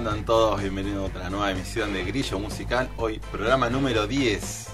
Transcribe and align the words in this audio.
andan 0.00 0.24
todos? 0.24 0.62
Bienvenidos 0.62 1.02
a 1.02 1.06
otra 1.14 1.28
nueva 1.28 1.50
emisión 1.50 1.92
de 1.92 2.02
Grillo 2.04 2.38
Musical. 2.38 2.88
Hoy 2.96 3.18
programa 3.30 3.68
número 3.68 4.06
10, 4.06 4.68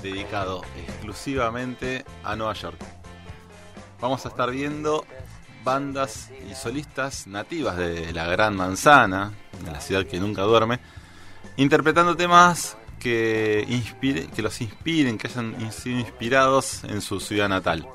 dedicado 0.00 0.62
exclusivamente 0.76 2.04
a 2.22 2.36
Nueva 2.36 2.52
York. 2.52 2.78
Vamos 4.00 4.24
a 4.24 4.28
estar 4.28 4.52
viendo 4.52 5.06
bandas 5.64 6.30
y 6.48 6.54
solistas 6.54 7.26
nativas 7.26 7.76
de 7.76 8.12
la 8.12 8.28
Gran 8.28 8.54
Manzana, 8.54 9.32
de 9.64 9.72
la 9.72 9.80
ciudad 9.80 10.06
que 10.06 10.20
nunca 10.20 10.42
duerme, 10.42 10.78
interpretando 11.56 12.14
temas 12.14 12.76
que, 13.00 13.66
que 14.36 14.42
los 14.42 14.60
inspiren, 14.60 15.18
que 15.18 15.26
hayan 15.26 15.72
sido 15.72 15.98
inspirados 15.98 16.84
en 16.84 17.00
su 17.00 17.18
ciudad 17.18 17.48
natal. 17.48 17.88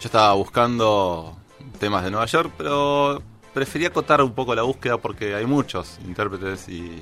Yo 0.00 0.06
estaba 0.06 0.34
buscando 0.34 1.38
temas 1.78 2.04
de 2.04 2.10
Nueva 2.10 2.26
York, 2.26 2.52
pero 2.58 3.22
prefería 3.54 3.88
acotar 3.88 4.20
un 4.20 4.34
poco 4.34 4.54
la 4.54 4.62
búsqueda 4.62 4.98
porque 4.98 5.34
hay 5.34 5.46
muchos 5.46 5.98
intérpretes 6.04 6.68
y 6.68 7.00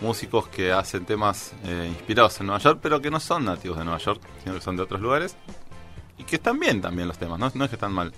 músicos 0.00 0.48
que 0.48 0.72
hacen 0.72 1.04
temas 1.04 1.52
eh, 1.64 1.86
inspirados 1.88 2.40
en 2.40 2.46
Nueva 2.46 2.60
York, 2.60 2.80
pero 2.82 3.00
que 3.00 3.10
no 3.10 3.20
son 3.20 3.44
nativos 3.44 3.78
de 3.78 3.84
Nueva 3.84 3.98
York, 3.98 4.20
sino 4.42 4.54
que 4.54 4.60
son 4.60 4.76
de 4.76 4.82
otros 4.82 5.00
lugares. 5.00 5.36
Y 6.18 6.24
que 6.24 6.36
están 6.36 6.58
bien 6.58 6.80
también 6.80 7.06
los 7.06 7.18
temas, 7.18 7.38
no, 7.38 7.52
no 7.54 7.64
es 7.64 7.70
que 7.70 7.76
están 7.76 7.92
mal. 7.92 8.12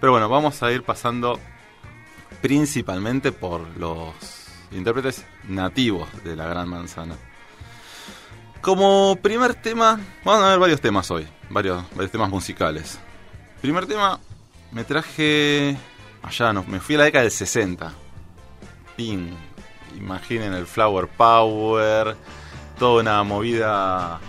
Pero 0.00 0.12
bueno, 0.12 0.28
vamos 0.28 0.60
a 0.62 0.72
ir 0.72 0.82
pasando 0.82 1.38
principalmente 2.40 3.30
por 3.30 3.60
los 3.78 4.12
intérpretes 4.72 5.24
nativos 5.44 6.08
de 6.24 6.34
la 6.34 6.46
Gran 6.46 6.68
Manzana. 6.68 7.16
Como 8.60 9.16
primer 9.22 9.54
tema, 9.54 10.00
vamos 10.24 10.44
a 10.44 10.50
ver 10.50 10.58
varios 10.58 10.80
temas 10.80 11.08
hoy, 11.12 11.26
varios, 11.50 11.84
varios 11.94 12.10
temas 12.10 12.30
musicales. 12.30 12.98
Primer 13.60 13.86
tema, 13.86 14.18
me 14.72 14.84
traje 14.84 15.76
allá, 16.22 16.52
no, 16.52 16.64
me 16.64 16.80
fui 16.80 16.94
a 16.94 16.98
la 16.98 17.04
década 17.04 17.22
del 17.22 17.32
60. 17.32 17.92
Pin, 18.96 19.36
imaginen 19.96 20.54
el 20.54 20.66
Flower 20.66 21.08
Power, 21.08 22.16
toda 22.78 23.02
una 23.02 23.22
movida 23.22 24.20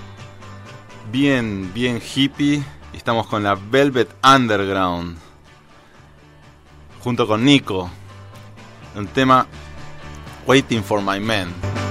bien, 1.11 1.71
bien 1.73 2.01
hippie. 2.01 2.63
Estamos 2.93 3.27
con 3.27 3.43
la 3.43 3.55
Velvet 3.55 4.09
Underground, 4.23 5.17
junto 7.03 7.27
con 7.27 7.43
Nico, 7.43 7.89
un 8.95 9.07
tema 9.07 9.47
Waiting 10.45 10.83
for 10.83 11.01
My 11.01 11.19
Man. 11.19 11.82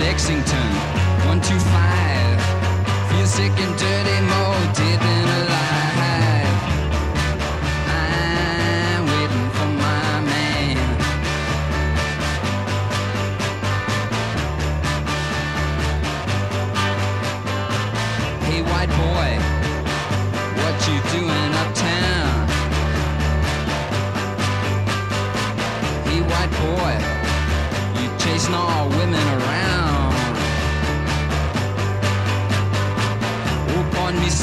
Lexington, 0.00 0.70
one 1.28 1.40
two 1.40 1.58
five. 1.74 2.38
Feel 3.10 3.26
sick 3.26 3.52
and 3.64 3.74
dirty, 3.78 4.18
more 4.32 4.72
dead 4.74 5.00
than 5.00 5.19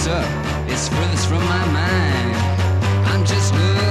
sir, 0.08 0.24
it's 0.68 0.88
furthest 0.88 1.28
from 1.28 1.44
my 1.56 1.66
mind. 1.80 2.36
I'm 3.12 3.26
just 3.26 3.54
looking 3.54 3.87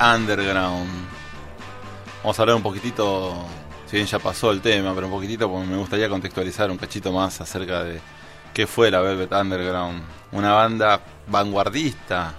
Underground. 0.00 0.88
Vamos 2.22 2.38
a 2.38 2.42
hablar 2.42 2.56
un 2.56 2.62
poquitito, 2.62 3.46
si 3.86 3.96
bien 3.96 4.06
ya 4.06 4.18
pasó 4.18 4.50
el 4.50 4.60
tema, 4.60 4.94
pero 4.94 5.06
un 5.06 5.12
poquitito 5.12 5.50
porque 5.50 5.66
me 5.66 5.76
gustaría 5.76 6.08
contextualizar 6.08 6.70
un 6.70 6.76
cachito 6.76 7.12
más 7.12 7.40
acerca 7.40 7.82
de 7.84 8.00
qué 8.54 8.66
fue 8.66 8.90
la 8.90 9.00
Velvet 9.00 9.32
Underground. 9.32 10.02
Una 10.32 10.52
banda 10.52 11.00
vanguardista 11.26 12.34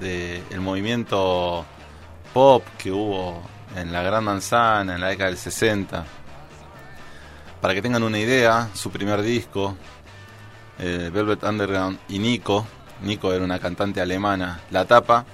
del 0.00 0.60
movimiento 0.60 1.64
pop 2.32 2.64
que 2.78 2.90
hubo 2.90 3.42
en 3.76 3.92
la 3.92 4.02
Gran 4.02 4.24
Manzana 4.24 4.94
en 4.94 5.00
la 5.00 5.08
década 5.08 5.30
del 5.30 5.38
60. 5.38 6.04
Para 7.60 7.74
que 7.74 7.82
tengan 7.82 8.02
una 8.02 8.18
idea, 8.18 8.68
su 8.74 8.90
primer 8.90 9.22
disco, 9.22 9.76
eh, 10.78 11.10
Velvet 11.12 11.44
Underground 11.44 11.98
y 12.08 12.18
Nico, 12.18 12.66
Nico 13.02 13.32
era 13.32 13.44
una 13.44 13.58
cantante 13.58 14.00
alemana, 14.00 14.60
la 14.70 14.84
tapa 14.84 15.24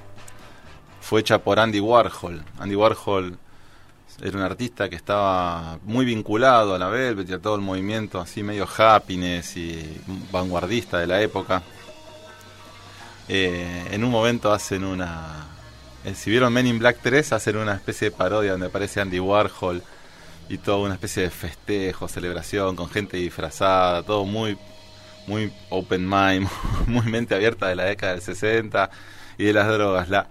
fue 1.01 1.21
hecha 1.21 1.39
por 1.39 1.59
Andy 1.59 1.81
Warhol. 1.81 2.43
Andy 2.59 2.75
Warhol 2.75 3.39
era 4.21 4.37
un 4.37 4.43
artista 4.43 4.89
que 4.89 4.97
estaba 4.97 5.79
muy 5.85 6.05
vinculado 6.05 6.75
a 6.75 6.79
la 6.79 6.89
Velvet 6.89 7.29
y 7.31 7.33
a 7.35 7.39
todo 7.39 7.55
el 7.55 7.61
movimiento 7.61 8.21
así 8.21 8.43
medio 8.43 8.67
happiness 8.77 9.57
y 9.57 10.01
vanguardista 10.33 10.99
de 10.99 11.07
la 11.07 11.21
época. 11.23 11.63
Eh, 13.29 13.89
en 13.93 14.05
un 14.05 14.11
momento 14.11 14.53
hacen 14.53 14.85
una... 14.85 15.47
eh, 16.05 16.15
si 16.15 16.31
vieron 16.31 16.53
Men 16.53 16.67
in 16.67 16.79
Black 16.79 16.99
3, 17.03 17.33
hacen 17.33 17.59
una 17.59 17.75
especie 17.75 18.11
de 18.11 18.17
parodia 18.17 18.53
donde 18.53 18.67
aparece 18.67 19.01
Andy 19.01 19.21
Warhol 19.21 19.83
y 20.49 20.59
toda 20.59 20.79
una 20.79 20.95
especie 20.95 21.25
de 21.25 21.31
festejo, 21.31 22.09
celebración 22.09 22.75
con 22.75 22.89
gente 22.89 23.19
disfrazada, 23.19 24.03
todo 24.03 24.25
muy 24.25 24.59
muy 25.29 25.53
open 25.69 26.09
mind, 26.09 26.49
muy 26.87 27.05
mente 27.07 27.35
abierta 27.35 27.69
de 27.69 27.77
la 27.77 27.85
década 27.85 28.13
del 28.13 28.23
60 28.23 28.91
y 29.37 29.45
de 29.45 29.53
las 29.53 29.69
drogas. 29.69 30.09
La, 30.09 30.27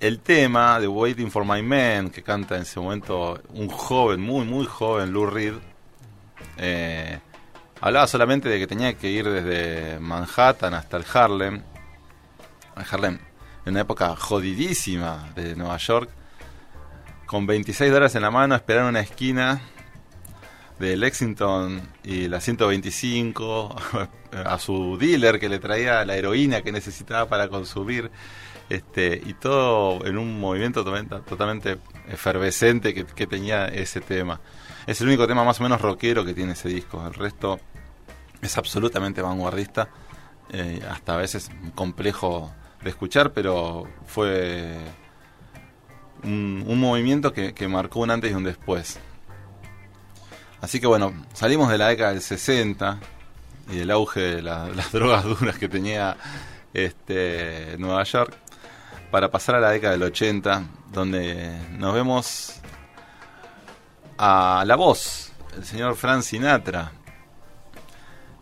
el 0.00 0.20
tema 0.20 0.80
de 0.80 0.88
Waiting 0.88 1.30
for 1.30 1.44
My 1.44 1.62
Man, 1.62 2.08
que 2.08 2.22
canta 2.22 2.56
en 2.56 2.62
ese 2.62 2.80
momento 2.80 3.38
un 3.50 3.68
joven, 3.68 4.20
muy, 4.20 4.46
muy 4.46 4.64
joven, 4.64 5.12
Lou 5.12 5.26
Reed, 5.26 5.54
eh, 6.56 7.20
hablaba 7.82 8.06
solamente 8.06 8.48
de 8.48 8.58
que 8.58 8.66
tenía 8.66 8.94
que 8.94 9.10
ir 9.10 9.28
desde 9.28 10.00
Manhattan 10.00 10.72
hasta 10.72 10.96
el 10.96 11.04
Harlem, 11.12 11.62
Harlem, 12.90 13.18
en 13.66 13.72
una 13.72 13.82
época 13.82 14.16
jodidísima 14.16 15.30
de 15.34 15.54
Nueva 15.54 15.76
York, 15.76 16.08
con 17.26 17.46
26 17.46 17.92
dólares 17.92 18.14
en 18.14 18.22
la 18.22 18.30
mano, 18.30 18.54
esperar 18.54 18.86
una 18.86 19.00
esquina 19.00 19.60
de 20.78 20.96
Lexington 20.96 21.82
y 22.02 22.26
la 22.26 22.40
125 22.40 23.76
a 24.32 24.58
su 24.58 24.96
dealer 24.96 25.38
que 25.38 25.50
le 25.50 25.58
traía 25.58 26.02
la 26.06 26.16
heroína 26.16 26.62
que 26.62 26.72
necesitaba 26.72 27.28
para 27.28 27.48
consumir 27.48 28.10
este 28.70 29.20
y 29.22 29.34
todo 29.34 30.06
en 30.06 30.16
un 30.16 30.40
movimiento 30.40 30.82
totalmente, 30.84 31.76
efervescente 32.08 32.94
que, 32.94 33.04
que 33.04 33.26
tenía 33.26 33.66
ese 33.66 34.00
tema. 34.00 34.40
Es 34.86 35.00
el 35.02 35.08
único 35.08 35.26
tema 35.26 35.44
más 35.44 35.60
o 35.60 35.62
menos 35.64 35.80
rockero 35.80 36.24
que 36.24 36.32
tiene 36.32 36.52
ese 36.52 36.68
disco. 36.70 37.06
El 37.06 37.12
resto 37.12 37.60
es 38.40 38.56
absolutamente 38.56 39.20
vanguardista, 39.20 39.88
eh, 40.52 40.80
hasta 40.88 41.14
a 41.14 41.16
veces 41.18 41.50
complejo 41.74 42.52
de 42.82 42.90
escuchar, 42.90 43.32
pero 43.32 43.86
fue 44.06 44.76
un, 46.22 46.80
movimiento 46.80 47.32
que, 47.32 47.52
que 47.52 47.68
marcó 47.68 48.00
un 48.00 48.10
antes 48.10 48.30
y 48.30 48.34
un 48.34 48.44
después. 48.44 48.98
Así 50.60 50.80
que 50.80 50.86
bueno, 50.86 51.12
salimos 51.32 51.70
de 51.70 51.78
la 51.78 51.88
década 51.88 52.12
del 52.12 52.20
60 52.22 52.98
y 53.70 53.76
del 53.78 53.90
auge 53.90 54.20
de 54.20 54.42
la- 54.42 54.68
las 54.74 54.92
drogas 54.92 55.24
duras 55.24 55.58
que 55.58 55.68
tenía 55.68 56.16
este, 56.72 57.76
Nueva 57.78 58.04
York 58.04 58.36
para 59.10 59.30
pasar 59.30 59.56
a 59.56 59.60
la 59.60 59.70
década 59.70 59.92
del 59.92 60.02
80, 60.04 60.64
donde 60.92 61.58
nos 61.78 61.94
vemos 61.94 62.60
a 64.18 64.64
la 64.66 64.76
voz, 64.76 65.32
el 65.56 65.64
señor 65.64 65.96
Frank 65.96 66.22
Sinatra, 66.22 66.92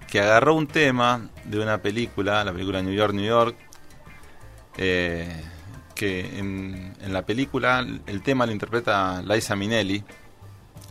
que 0.06 0.20
agarró 0.20 0.54
un 0.54 0.66
tema 0.66 1.28
de 1.44 1.60
una 1.60 1.78
película, 1.78 2.44
la 2.44 2.52
película 2.52 2.82
New 2.82 2.94
York, 2.94 3.14
New 3.14 3.24
York, 3.24 3.56
eh, 4.76 5.44
que 5.94 6.38
en, 6.38 6.94
la 7.08 7.22
película 7.22 7.84
el 8.06 8.22
tema 8.22 8.46
lo 8.46 8.52
interpreta 8.52 9.22
Liza 9.22 9.56
Minnelli. 9.56 10.04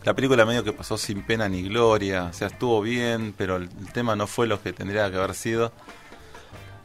La 0.04 0.14
película 0.14 0.46
medio 0.46 0.64
que 0.64 0.74
pasó 0.74 0.98
sin 0.98 1.24
pena 1.24 1.50
ni 1.50 1.64
gloria, 1.64 2.26
o 2.26 2.34
sea, 2.34 2.48
estuvo 2.48 2.82
bien, 2.82 3.34
pero 3.38 3.58
el, 3.58 3.70
el 3.80 3.92
tema 3.92 4.16
no 4.16 4.28
fue 4.28 4.48
lo 4.48 4.62
que 4.62 4.72
tendría 4.74 5.10
que 5.12 5.18
haber 5.18 5.34
sido. 5.34 5.74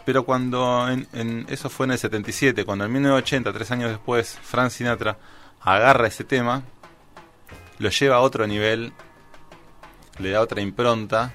Pero 0.04 0.24
cuando, 0.24 0.88
en, 0.88 1.06
en- 1.12 1.46
eso 1.48 1.70
fue 1.70 1.86
en 1.86 1.92
el 1.92 1.98
77, 1.98 2.64
cuando 2.64 2.84
en 2.84 2.92
1980, 2.92 3.52
tres 3.52 3.70
años 3.70 3.90
después, 3.90 4.38
Frank 4.42 4.70
Sinatra 4.70 5.16
agarra 5.60 6.08
ese 6.08 6.24
tema, 6.24 6.62
lo 7.78 7.88
lleva 7.88 8.16
a 8.16 8.20
otro 8.20 8.46
nivel, 8.46 8.92
le 10.18 10.30
da 10.30 10.40
otra 10.40 10.60
impronta, 10.60 11.32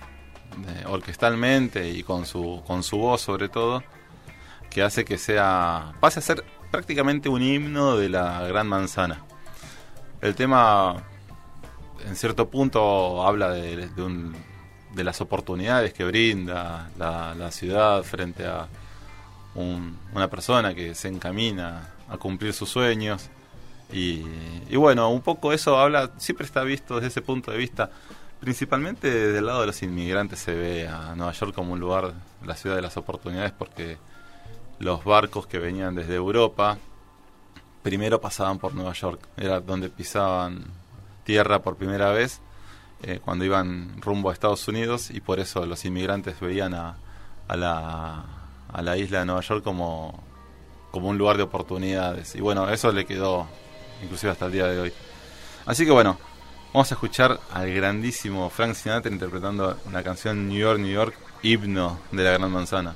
eh, 0.67 0.83
orquestalmente 0.87 1.89
y 1.89 2.03
con 2.03 2.25
su, 2.25 2.61
con 2.67 2.83
su 2.83 2.97
voz 2.97 3.21
sobre 3.21 3.47
todo, 3.49 3.83
que 4.69 4.83
hace 4.83 5.05
que 5.05 5.17
sea, 5.17 5.93
pase 6.01 6.19
a 6.19 6.21
ser 6.21 6.43
prácticamente 6.69 7.29
un 7.29 7.41
himno 7.41 7.95
de 7.95 8.09
la 8.09 8.41
Gran 8.47 8.67
Manzana. 8.67 9.23
El 10.19 10.35
tema 10.35 10.95
en 12.05 12.15
cierto 12.17 12.49
punto 12.49 13.25
habla 13.25 13.49
de, 13.51 13.87
de 13.87 14.01
un- 14.03 14.35
de 14.97 15.03
las 15.05 15.21
oportunidades 15.21 15.93
que 15.93 16.03
brinda 16.03 16.89
la, 16.97 17.51
ciudad 17.51 18.03
frente 18.03 18.45
a 18.45 18.67
un- 19.55 19.97
una 20.13 20.27
persona 20.29 20.73
que 20.73 20.93
se 20.95 21.07
encamina 21.07 21.89
a 22.09 22.17
cumplir 22.17 22.53
sus 22.53 22.69
sueños. 22.69 23.29
Y, 23.93 24.25
y 24.69 24.75
bueno, 24.75 25.09
un 25.09 25.21
poco 25.21 25.53
eso 25.53 25.77
habla, 25.79 26.11
siempre 26.17 26.45
está 26.45 26.63
visto 26.63 26.95
desde 26.95 27.07
ese 27.07 27.21
punto 27.21 27.51
de 27.51 27.57
vista, 27.57 27.89
principalmente 28.41 29.09
desde 29.09 29.37
el 29.39 29.45
lado 29.45 29.61
de 29.61 29.67
los 29.67 29.81
inmigrantes 29.81 30.39
se 30.39 30.53
ve 30.53 30.87
a 30.87 31.15
Nueva 31.15 31.31
York 31.31 31.53
como 31.55 31.73
un 31.73 31.79
lugar, 31.79 32.13
la 32.45 32.55
ciudad 32.55 32.75
de 32.75 32.81
las 32.81 32.97
oportunidades, 32.97 33.53
porque 33.53 33.97
los 34.79 35.03
barcos 35.05 35.47
que 35.47 35.57
venían 35.59 35.95
desde 35.95 36.15
Europa 36.15 36.77
primero 37.81 38.19
pasaban 38.19 38.59
por 38.59 38.73
Nueva 38.75 38.93
York, 38.93 39.21
era 39.37 39.59
donde 39.61 39.89
pisaban 39.89 40.65
tierra 41.23 41.61
por 41.61 41.77
primera 41.77 42.11
vez 42.11 42.41
eh, 43.03 43.19
cuando 43.23 43.45
iban 43.45 44.01
rumbo 44.01 44.29
a 44.29 44.33
Estados 44.33 44.67
Unidos 44.67 45.11
y 45.11 45.21
por 45.21 45.39
eso 45.39 45.65
los 45.65 45.85
inmigrantes 45.85 46.39
veían 46.39 46.73
a, 46.73 46.97
a 47.47 47.55
la, 47.55 48.25
a 48.71 48.81
la 48.81 48.97
isla 48.97 49.19
de 49.19 49.25
Nueva 49.25 49.41
York 49.41 49.63
como, 49.63 50.23
como 50.91 51.09
un 51.09 51.17
lugar 51.17 51.37
de 51.37 51.43
oportunidades. 51.43 52.35
Y 52.35 52.41
bueno, 52.41 52.69
eso 52.69 52.91
le 52.91 53.05
quedó 53.05 53.47
inclusive 54.01 54.31
hasta 54.31 54.47
el 54.47 54.51
día 54.51 54.67
de 54.67 54.79
hoy. 54.79 54.93
Así 55.65 55.85
que 55.85 55.91
bueno, 55.91 56.17
vamos 56.73 56.91
a 56.91 56.95
escuchar 56.95 57.39
al 57.51 57.73
grandísimo 57.73 58.49
Frank 58.49 58.73
Sinatra 58.73 59.11
interpretando 59.11 59.77
la 59.91 60.03
canción 60.03 60.47
New 60.47 60.57
York, 60.57 60.79
New 60.79 60.91
York, 60.91 61.15
himno 61.43 61.99
de 62.11 62.23
la 62.23 62.31
Gran 62.31 62.51
Manzana. 62.51 62.95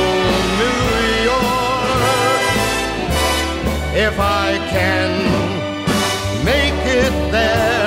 If 4.03 4.19
I 4.19 4.57
can 4.71 5.11
make 6.43 6.85
it 6.87 7.31
there, 7.31 7.80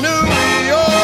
New 0.00 0.26
York. 0.70 1.02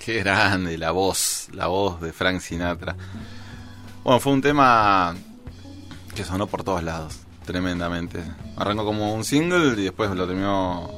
Qué 0.00 0.24
grande 0.24 0.76
la 0.78 0.90
voz, 0.90 1.48
la 1.52 1.68
voz 1.68 2.00
de 2.00 2.12
Frank 2.12 2.40
Sinatra. 2.40 2.96
Bueno, 4.02 4.18
fue 4.18 4.32
un 4.32 4.42
tema 4.42 5.14
que 6.16 6.24
sonó 6.24 6.48
por 6.48 6.64
todos 6.64 6.82
lados, 6.82 7.20
tremendamente. 7.44 8.22
Arrancó 8.56 8.84
como 8.84 9.14
un 9.14 9.24
single 9.24 9.80
y 9.80 9.84
después 9.84 10.10
lo 10.10 10.26
terminó, 10.26 10.90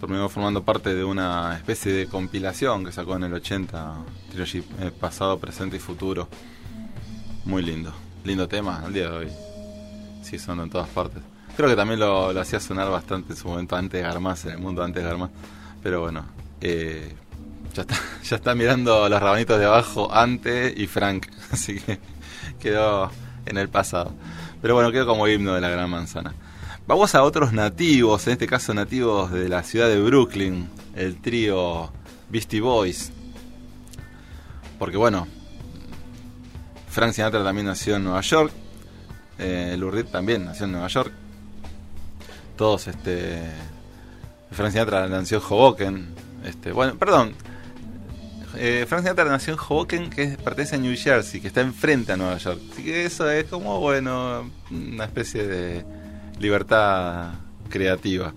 terminó 0.00 0.28
formando 0.28 0.62
parte 0.62 0.94
de 0.94 1.04
una 1.04 1.56
especie 1.56 1.92
de 1.92 2.06
compilación 2.06 2.84
que 2.84 2.92
sacó 2.92 3.16
en 3.16 3.24
el 3.24 3.34
80, 3.34 3.94
Trilogy, 4.30 4.58
eh, 4.80 4.90
pasado, 4.98 5.38
presente 5.38 5.76
y 5.76 5.80
futuro. 5.80 6.28
Muy 7.44 7.62
lindo, 7.62 7.92
lindo 8.24 8.46
tema 8.48 8.82
al 8.84 8.92
día 8.92 9.10
de 9.10 9.16
hoy. 9.16 9.28
Sí, 10.22 10.38
sonó 10.38 10.62
en 10.62 10.70
todas 10.70 10.88
partes. 10.88 11.22
Creo 11.56 11.68
que 11.68 11.76
también 11.76 12.00
lo, 12.00 12.28
hacía 12.40 12.60
sonar 12.60 12.90
bastante 12.90 13.32
en 13.32 13.38
su 13.38 13.48
momento 13.48 13.76
antes 13.76 14.00
de 14.00 14.08
Garmaz, 14.08 14.44
en 14.46 14.52
el 14.52 14.58
mundo 14.58 14.82
antes 14.82 15.02
de 15.02 15.08
Garmaz. 15.08 15.30
Pero 15.82 16.00
bueno, 16.00 16.24
eh, 16.60 17.14
ya 17.74 17.82
está, 17.82 17.96
ya 18.24 18.36
está 18.36 18.54
mirando 18.54 19.08
los 19.08 19.20
rabanitos 19.20 19.58
de 19.58 19.66
abajo 19.66 20.12
Ante 20.12 20.72
y 20.76 20.86
Frank, 20.86 21.26
así 21.50 21.78
que 21.80 21.98
quedó 22.60 23.10
en 23.46 23.58
el 23.58 23.68
pasado. 23.68 24.12
Pero 24.62 24.74
bueno, 24.74 24.92
quedó 24.92 25.06
como 25.06 25.26
himno 25.26 25.54
de 25.54 25.60
la 25.60 25.68
Gran 25.68 25.90
Manzana. 25.90 26.34
Vamos 26.86 27.14
a 27.14 27.24
otros 27.24 27.52
nativos, 27.52 28.26
en 28.28 28.34
este 28.34 28.46
caso 28.46 28.72
nativos 28.72 29.32
de 29.32 29.48
la 29.48 29.64
ciudad 29.64 29.88
de 29.88 30.00
Brooklyn, 30.00 30.70
el 30.94 31.20
trío 31.20 31.92
Beastie 32.30 32.60
Boys. 32.60 33.12
Porque 34.78 34.96
bueno, 34.96 35.26
Frank 36.88 37.12
Sinatra 37.12 37.42
también 37.42 37.66
nació 37.66 37.96
en 37.96 38.04
Nueva 38.04 38.20
York, 38.20 38.52
eh, 39.38 39.76
Reed 39.78 40.06
también 40.06 40.44
nació 40.44 40.66
en 40.66 40.72
Nueva 40.72 40.88
York. 40.88 41.12
Todos, 42.56 42.86
este, 42.86 43.42
Frank 44.52 44.70
Sinatra 44.70 45.08
nació 45.08 45.38
en 45.38 45.44
Hoboken. 45.44 46.14
Este, 46.44 46.70
bueno, 46.70 46.96
perdón, 46.96 47.34
eh, 48.56 48.86
Frank 48.88 49.02
Sinatra 49.02 49.24
nació 49.24 49.54
en 49.54 49.58
Hoboken, 49.58 50.10
que 50.10 50.36
pertenece 50.42 50.76
a 50.76 50.78
New 50.78 50.94
Jersey, 50.96 51.40
que 51.40 51.48
está 51.48 51.60
enfrente 51.60 52.12
a 52.12 52.16
Nueva 52.16 52.36
York. 52.38 52.60
Así 52.72 52.84
que 52.84 53.04
eso 53.04 53.30
es 53.30 53.44
como, 53.44 53.80
bueno, 53.80 54.50
una 54.70 55.04
especie 55.04 55.46
de 55.46 55.84
libertad 56.38 57.32
creativa. 57.68 58.34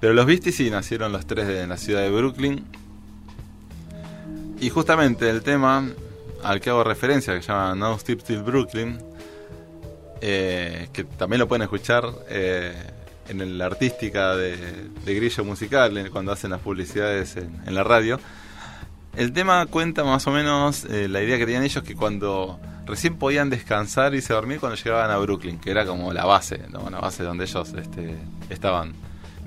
Pero 0.00 0.14
los 0.14 0.26
Beasties 0.26 0.56
sí 0.56 0.70
nacieron 0.70 1.12
los 1.12 1.26
tres 1.26 1.48
en 1.48 1.68
la 1.68 1.76
ciudad 1.76 2.02
de 2.02 2.10
Brooklyn. 2.10 2.64
Y 4.60 4.70
justamente 4.70 5.28
el 5.28 5.42
tema 5.42 5.88
al 6.42 6.60
que 6.60 6.70
hago 6.70 6.84
referencia, 6.84 7.34
que 7.34 7.42
se 7.42 7.48
llama 7.48 7.74
No 7.74 7.98
Step 7.98 8.20
Still 8.20 8.42
Brooklyn, 8.42 8.98
eh, 10.20 10.88
que 10.92 11.04
también 11.04 11.40
lo 11.40 11.48
pueden 11.48 11.62
escuchar 11.62 12.04
eh, 12.28 12.74
en 13.28 13.58
la 13.58 13.66
artística 13.66 14.36
de, 14.36 14.56
de 15.04 15.14
Grillo 15.14 15.44
Musical, 15.44 16.10
cuando 16.10 16.32
hacen 16.32 16.50
las 16.50 16.60
publicidades 16.60 17.36
en, 17.36 17.62
en 17.66 17.74
la 17.74 17.84
radio. 17.84 18.18
El 19.16 19.32
tema 19.32 19.66
cuenta 19.66 20.04
más 20.04 20.26
o 20.26 20.30
menos 20.30 20.84
eh, 20.84 21.08
la 21.08 21.22
idea 21.22 21.36
que 21.36 21.44
tenían 21.44 21.64
ellos 21.64 21.84
que 21.84 21.94
cuando 21.94 22.58
recién 22.86 23.16
podían 23.16 23.50
descansar 23.50 24.14
y 24.14 24.18
a 24.18 24.34
dormir 24.34 24.58
cuando 24.58 24.76
llegaban 24.76 25.10
a 25.10 25.18
Brooklyn, 25.18 25.58
que 25.58 25.70
era 25.70 25.84
como 25.84 26.12
la 26.12 26.24
base, 26.24 26.62
¿no? 26.70 26.88
la 26.88 26.98
base 26.98 27.22
donde 27.22 27.44
ellos 27.44 27.74
este, 27.74 28.16
estaban. 28.48 28.94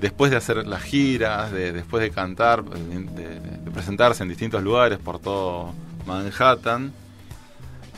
Después 0.00 0.30
de 0.30 0.36
hacer 0.36 0.66
las 0.66 0.82
giras, 0.82 1.50
de, 1.52 1.72
después 1.72 2.02
de 2.02 2.10
cantar, 2.10 2.62
de 2.64 3.70
presentarse 3.72 4.22
en 4.22 4.28
distintos 4.28 4.62
lugares 4.62 4.98
por 4.98 5.18
todo 5.18 5.72
Manhattan, 6.06 6.92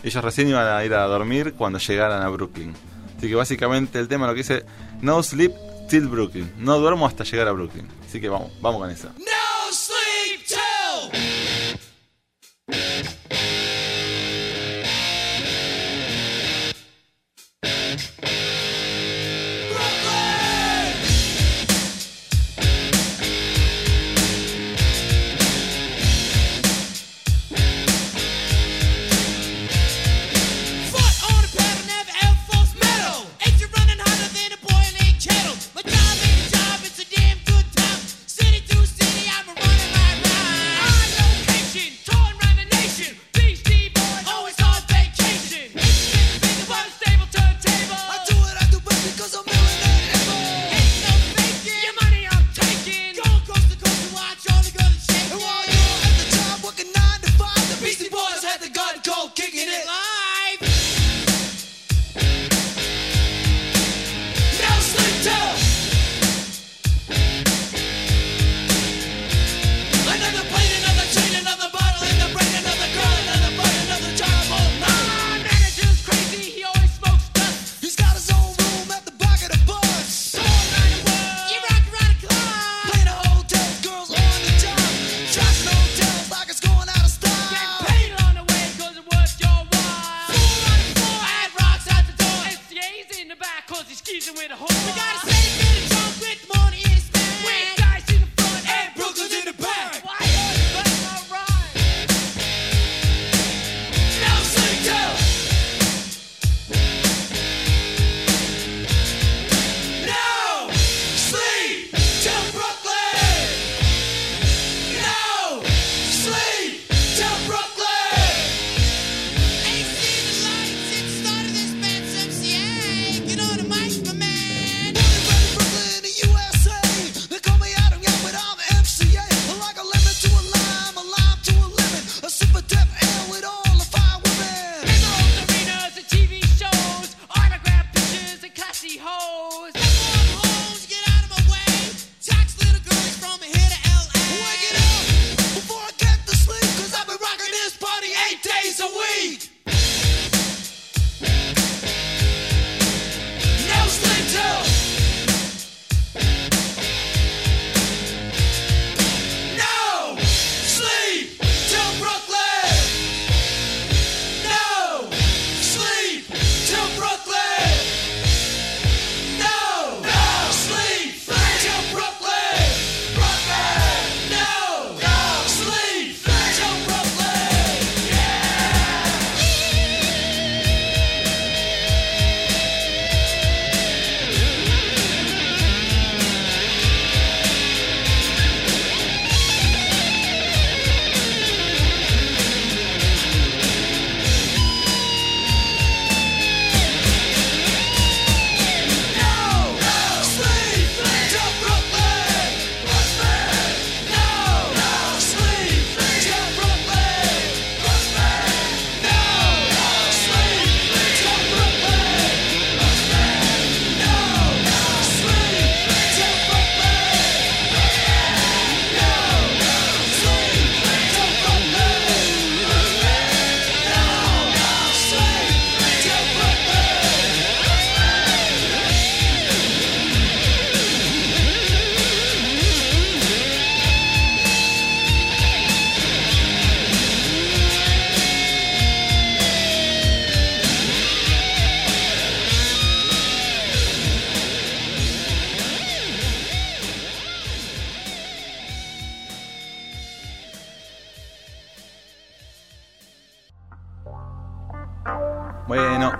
ellos 0.03 0.25
recién 0.25 0.49
iban 0.49 0.67
a 0.67 0.85
ir 0.85 0.95
a 0.95 1.05
dormir 1.05 1.55
cuando 1.55 1.79
llegaran 1.79 2.23
a 2.23 2.29
Brooklyn. 2.29 2.73
Así 3.17 3.29
que 3.29 3.35
básicamente 3.35 3.99
el 3.99 4.09
tema 4.09 4.27
lo 4.27 4.33
que 4.33 4.39
dice, 4.39 4.65
no 5.03 5.23
sleep 5.23 5.53
till 5.89 6.07
Brooklyn, 6.07 6.53
no 6.59 6.79
duermo 6.79 7.07
hasta 7.07 7.25
llegar 7.25 7.49
a 7.49 7.53
Brooklyn. 7.53 7.89
Así 8.07 8.21
que 8.21 8.29
vamos, 8.29 8.53
vamos 8.61 8.81
con 8.81 8.91
eso. 8.91 9.09
No 9.19 9.38
you 12.69 13.03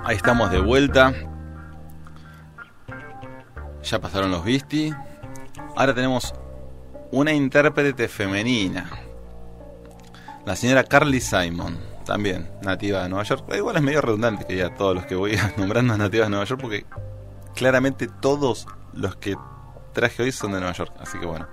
ahí 0.09 0.17
estamos 0.17 0.51
de 0.51 0.59
vuelta. 0.59 1.13
Ya 3.83 4.01
pasaron 4.01 4.31
los 4.31 4.43
Beastie. 4.43 4.95
Ahora 5.77 5.95
tenemos 5.95 6.35
una 7.11 7.35
intérprete 7.35 8.09
femenina. 8.09 8.89
La 10.47 10.57
señora 10.57 10.85
Carly 10.85 11.21
Simon, 11.21 11.79
también 12.07 12.51
nativa 12.63 13.03
de 13.03 13.11
Nueva 13.11 13.25
York. 13.25 13.53
Igual 13.55 13.77
es 13.77 13.83
medio 13.83 14.01
redundante 14.01 14.47
que 14.47 14.57
ya 14.57 14.75
todos 14.75 14.95
los 14.95 15.05
que 15.05 15.15
voy 15.15 15.39
nombrando 15.59 15.99
nativas 15.99 16.29
de 16.29 16.31
Nueva 16.31 16.47
York 16.47 16.61
porque 16.63 16.87
claramente 17.55 18.09
todos 18.09 18.67
los 18.95 19.17
que 19.17 19.37
traje 19.93 20.23
hoy 20.23 20.33
son 20.33 20.53
de 20.53 20.61
Nueva 20.61 20.73
York. 20.73 20.95
Así 21.01 21.19
que 21.19 21.27
bueno. 21.27 21.47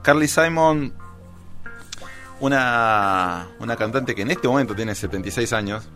Carly 0.00 0.28
Simon, 0.28 0.94
una, 2.40 3.48
una 3.60 3.76
cantante 3.76 4.14
que 4.14 4.22
en 4.22 4.30
este 4.30 4.48
momento 4.48 4.74
tiene 4.74 4.94
76 4.94 5.52
años. 5.52 5.90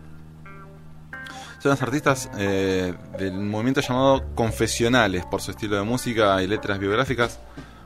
Son 1.63 1.69
las 1.69 1.81
artistas 1.81 2.29
eh, 2.37 2.93
del 3.17 3.31
movimiento 3.35 3.79
llamado 3.79 4.35
Confesionales 4.35 5.25
por 5.25 5.41
su 5.41 5.51
estilo 5.51 5.77
de 5.77 5.83
música 5.83 6.43
y 6.43 6.47
letras 6.47 6.77
biográficas, 6.77 7.39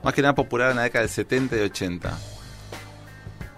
más 0.03 0.15
que 0.15 0.23
nada 0.23 0.33
popular 0.33 0.71
en 0.71 0.77
la 0.77 0.81
década 0.81 1.03
del 1.03 1.11
70 1.11 1.57
y 1.57 1.59
80. 1.59 2.17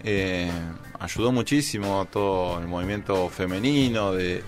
Eh, 0.03 0.51
ayudó 0.99 1.31
muchísimo 1.31 2.01
a 2.01 2.05
todo 2.05 2.59
el 2.59 2.67
movimiento 2.67 3.29
femenino 3.29 4.11
de- 4.11 4.43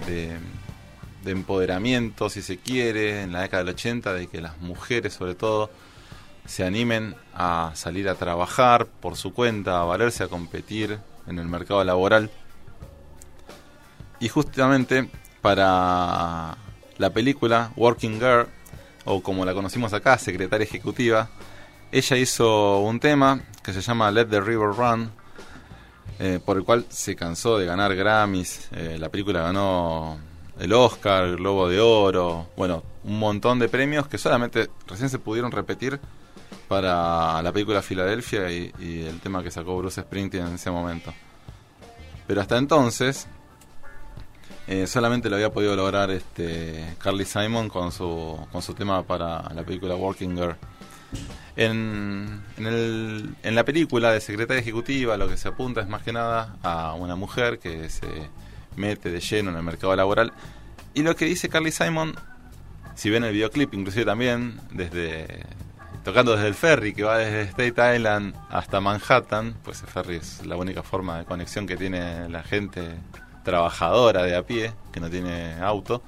de 1.24 1.32
empoderamiento, 1.32 2.30
si 2.30 2.42
se 2.42 2.58
quiere, 2.58 3.22
en 3.22 3.32
la 3.32 3.44
década 3.44 3.64
del 3.64 3.74
80, 3.76 4.12
de 4.12 4.28
que 4.28 4.42
las 4.42 4.58
mujeres 4.60 5.14
sobre 5.14 5.36
todo 5.36 5.70
se 6.46 6.66
animen 6.66 7.16
a 7.34 7.72
salir 7.76 8.10
a 8.10 8.16
trabajar 8.16 8.88
por 8.88 9.16
su 9.16 9.32
cuenta, 9.32 9.80
a 9.80 9.86
valerse, 9.86 10.26
a 10.26 10.28
competir 10.28 11.00
en 11.28 11.40
el 11.40 11.46
mercado 11.48 11.82
laboral. 11.86 12.30
Y 14.20 14.28
justamente 14.28 15.10
para 15.42 16.58
la 16.98 17.10
película 17.10 17.72
Working 17.76 18.20
Girl, 18.20 18.48
o 19.06 19.22
como 19.22 19.46
la 19.46 19.54
conocimos 19.54 19.94
acá, 19.94 20.18
Secretaria 20.18 20.66
Ejecutiva, 20.66 21.30
ella 21.92 22.18
hizo 22.18 22.80
un 22.80 23.00
tema 23.00 23.42
que 23.64 23.74
se 23.74 23.82
llama 23.82 24.12
Let 24.12 24.28
the 24.28 24.40
River 24.40 24.70
Run, 24.70 25.12
eh, 26.20 26.40
por 26.44 26.58
el 26.58 26.64
cual 26.64 26.86
se 26.90 27.16
cansó 27.16 27.58
de 27.58 27.66
ganar 27.66 27.96
Grammys. 27.96 28.70
Eh, 28.72 28.98
la 29.00 29.10
película 29.10 29.42
ganó 29.42 30.20
el 30.60 30.72
Oscar, 30.74 31.24
el 31.24 31.38
Globo 31.38 31.68
de 31.68 31.80
Oro, 31.80 32.48
bueno, 32.56 32.84
un 33.04 33.18
montón 33.18 33.58
de 33.58 33.68
premios 33.68 34.08
que 34.08 34.18
solamente 34.18 34.70
recién 34.88 35.10
se 35.10 35.18
pudieron 35.18 35.52
repetir 35.52 36.00
para 36.68 37.42
la 37.42 37.52
película 37.52 37.82
Filadelfia 37.82 38.52
y, 38.52 38.72
y 38.80 39.02
el 39.02 39.20
tema 39.20 39.44
que 39.44 39.52
sacó 39.52 39.78
Bruce 39.78 40.02
Springsteen 40.02 40.48
en 40.48 40.56
ese 40.56 40.70
momento. 40.70 41.14
Pero 42.28 42.40
hasta 42.40 42.58
entonces 42.58 43.28
eh, 44.68 44.88
solamente 44.88 45.30
lo 45.30 45.36
había 45.36 45.52
podido 45.52 45.76
lograr 45.76 46.12
este 46.12 46.96
Carly 47.00 47.26
Simon 47.26 47.70
con 47.70 47.92
su, 47.92 48.38
con 48.52 48.62
su 48.62 48.74
tema 48.74 49.04
para 49.04 49.54
la 49.54 49.64
película 49.64 49.96
Working 49.96 50.36
Girl. 50.36 50.56
En, 51.56 52.42
en, 52.58 52.66
el- 52.66 53.36
en 53.44 53.56
la 53.56 53.64
película 53.66 54.12
de 54.12 54.22
secretaria 54.22 54.62
ejecutiva 54.62 55.18
lo 55.18 55.28
que 55.28 55.36
se 55.38 55.50
apunta 55.50 55.82
es 55.82 55.88
más 55.88 56.02
que 56.04 56.14
nada 56.14 56.56
a 56.64 56.94
una 56.94 57.16
mujer 57.16 57.60
que 57.60 57.90
se 57.90 58.08
mete 58.78 59.12
de 59.12 59.20
lleno 59.20 59.50
en 59.52 59.58
el 59.58 59.64
mercado 59.64 59.96
laboral. 59.96 60.32
Y 60.94 61.04
lo 61.04 61.16
que 61.16 61.26
dice 61.26 61.50
Carly 61.50 61.72
Simon, 61.72 62.16
si 62.96 63.10
ven 63.10 63.24
el 63.26 63.34
videoclip 63.34 63.74
inclusive 63.74 64.06
también, 64.06 64.60
desde 64.72 65.46
tocando 66.06 66.34
desde 66.36 66.48
el 66.48 66.56
ferry 66.56 66.94
que 66.94 67.04
va 67.04 67.18
desde 67.18 67.42
State 67.44 67.96
Island 67.96 68.34
hasta 68.50 68.80
Manhattan, 68.80 69.54
pues 69.64 69.82
el 69.82 69.88
ferry 69.88 70.16
es 70.16 70.46
la 70.46 70.56
única 70.56 70.82
forma 70.84 71.20
de 71.20 71.26
conexión 71.26 71.68
que 71.68 71.78
tiene 71.78 72.28
la 72.30 72.42
gente 72.44 72.82
trabajadora 73.44 74.24
de 74.24 74.36
a 74.36 74.44
pie, 74.44 74.74
que 74.92 75.00
no 75.00 75.10
tiene 75.10 75.60
auto 75.62 76.02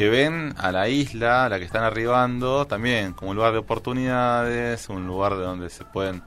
que 0.00 0.08
ven 0.08 0.54
a 0.56 0.72
la 0.72 0.88
isla, 0.88 1.44
a 1.44 1.48
la 1.50 1.58
que 1.58 1.66
están 1.66 1.82
arribando, 1.82 2.66
también 2.66 3.12
como 3.12 3.32
un 3.32 3.36
lugar 3.36 3.52
de 3.52 3.58
oportunidades, 3.58 4.88
un 4.88 5.06
lugar 5.06 5.36
de 5.36 5.42
donde 5.42 5.68
se 5.68 5.84
pueden 5.84 6.22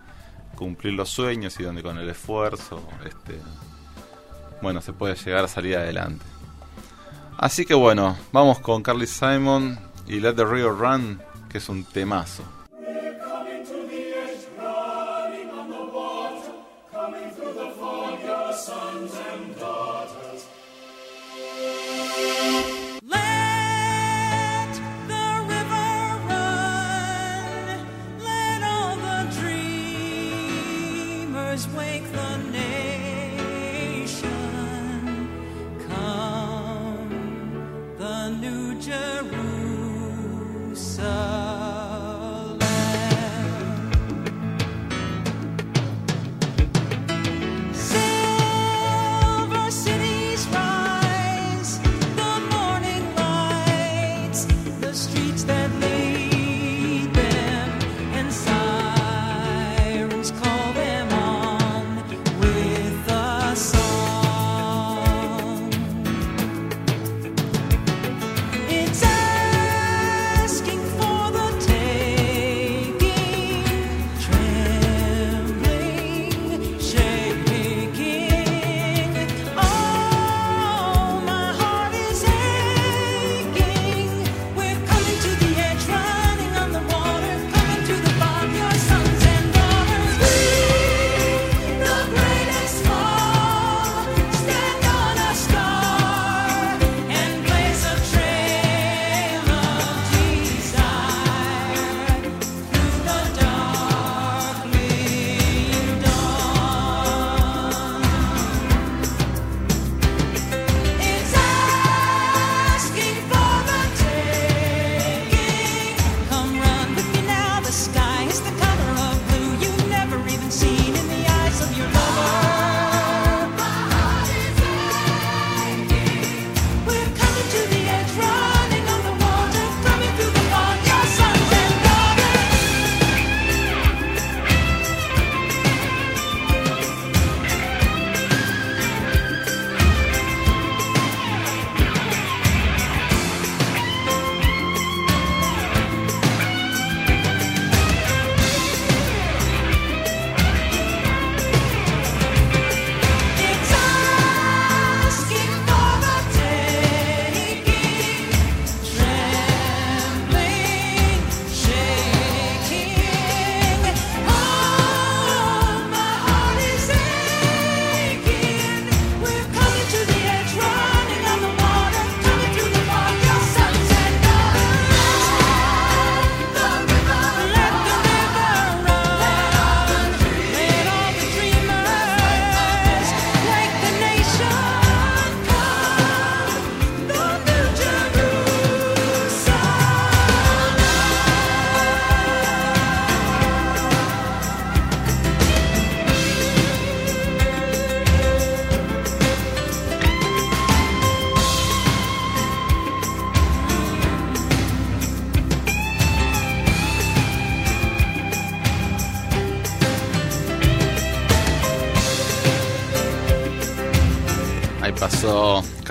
cumplir 0.53 0.93
los 0.93 1.09
sueños 1.09 1.59
y 1.59 1.63
donde 1.63 1.81
con 1.81 1.97
el 1.97 2.07
esfuerzo, 2.07 2.87
este, 3.03 3.39
bueno, 4.61 4.79
se 4.79 4.93
puede 4.93 5.15
llegar 5.15 5.45
a 5.45 5.47
salir 5.47 5.75
adelante. 5.75 6.23
Así 7.35 7.65
que 7.65 7.73
bueno, 7.73 8.15
vamos 8.31 8.59
con 8.59 8.83
Carly 8.83 9.07
Simon 9.07 9.79
y 10.05 10.19
Let 10.19 10.35
the 10.35 10.45
River 10.45 10.73
Run, 10.77 11.19
que 11.49 11.57
es 11.57 11.67
un 11.67 11.83
temazo. 11.83 12.43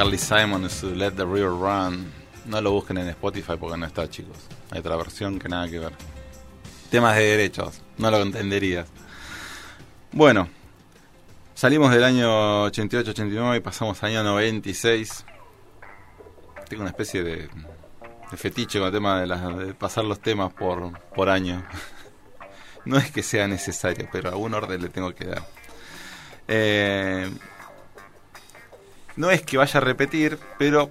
Carly 0.02 0.18
Simon 0.18 0.64
en 0.64 0.70
su 0.70 0.92
Let 0.96 1.12
the 1.12 1.24
River 1.24 1.50
Run. 1.50 2.12
No 2.46 2.60
lo 2.60 2.72
busquen 2.72 2.98
en 2.98 3.08
Spotify 3.10 3.52
porque 3.56 3.76
no 3.76 3.86
está, 3.86 4.10
chicos. 4.10 4.36
Hay 4.72 4.80
otra 4.80 4.96
versión 4.96 5.38
que 5.38 5.48
nada 5.48 5.68
que 5.68 5.78
ver. 5.78 5.92
Temas 6.90 7.14
de 7.14 7.22
derechos, 7.22 7.80
no 7.98 8.10
lo 8.10 8.20
entenderías. 8.20 8.88
Bueno, 10.10 10.48
salimos 11.54 11.92
del 11.92 12.02
año 12.02 12.66
88-89 12.66 13.58
y 13.58 13.60
pasamos 13.60 14.02
al 14.02 14.10
año 14.10 14.24
96. 14.24 15.24
Tengo 16.68 16.82
una 16.82 16.90
especie 16.90 17.22
de, 17.22 17.48
de 18.30 18.36
fetiche 18.36 18.80
con 18.80 18.88
el 18.88 18.92
tema 18.92 19.20
de, 19.20 19.28
las- 19.28 19.56
de 19.56 19.72
pasar 19.72 20.04
los 20.04 20.18
temas 20.20 20.52
por, 20.52 20.98
por 21.14 21.28
año. 21.28 21.64
No 22.84 22.96
es 22.98 23.12
que 23.12 23.22
sea 23.22 23.46
necesario, 23.46 24.08
pero 24.10 24.30
algún 24.30 24.52
orden 24.54 24.82
le 24.82 24.88
tengo 24.88 25.14
que 25.14 25.26
dar. 25.26 25.44
Eh, 26.48 27.30
no 29.16 29.30
es 29.30 29.42
que 29.42 29.56
vaya 29.56 29.78
a 29.78 29.82
repetir, 29.82 30.38
pero 30.58 30.90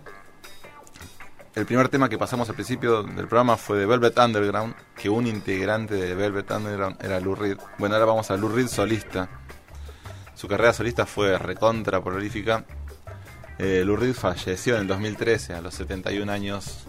el 1.53 1.65
primer 1.65 1.89
tema 1.89 2.07
que 2.07 2.17
pasamos 2.17 2.47
al 2.49 2.55
principio 2.55 3.03
del 3.03 3.27
programa 3.27 3.57
fue 3.57 3.77
de 3.77 3.85
Velvet 3.85 4.17
Underground, 4.17 4.73
que 4.95 5.09
un 5.09 5.27
integrante 5.27 5.95
de 5.95 6.15
Velvet 6.15 6.49
Underground 6.51 7.03
era 7.03 7.19
Lou 7.19 7.35
Reed. 7.35 7.57
Bueno, 7.77 7.95
ahora 7.95 8.05
vamos 8.05 8.31
a 8.31 8.37
Lou 8.37 8.49
Reed 8.49 8.67
solista. 8.67 9.29
Su 10.35 10.47
carrera 10.47 10.73
solista 10.73 11.05
fue 11.05 11.37
recontra 11.37 12.01
prolífica. 12.01 12.65
Eh, 13.57 13.83
Lou 13.85 13.97
Reed 13.97 14.13
falleció 14.13 14.75
en 14.75 14.81
el 14.81 14.87
2013, 14.87 15.53
a 15.53 15.61
los 15.61 15.73
71 15.75 16.31
años. 16.31 16.87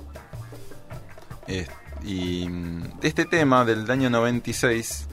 Y 2.04 2.48
mm, 2.48 2.98
este 3.02 3.24
tema 3.24 3.64
del 3.64 3.90
año 3.90 4.10
96, 4.10 5.06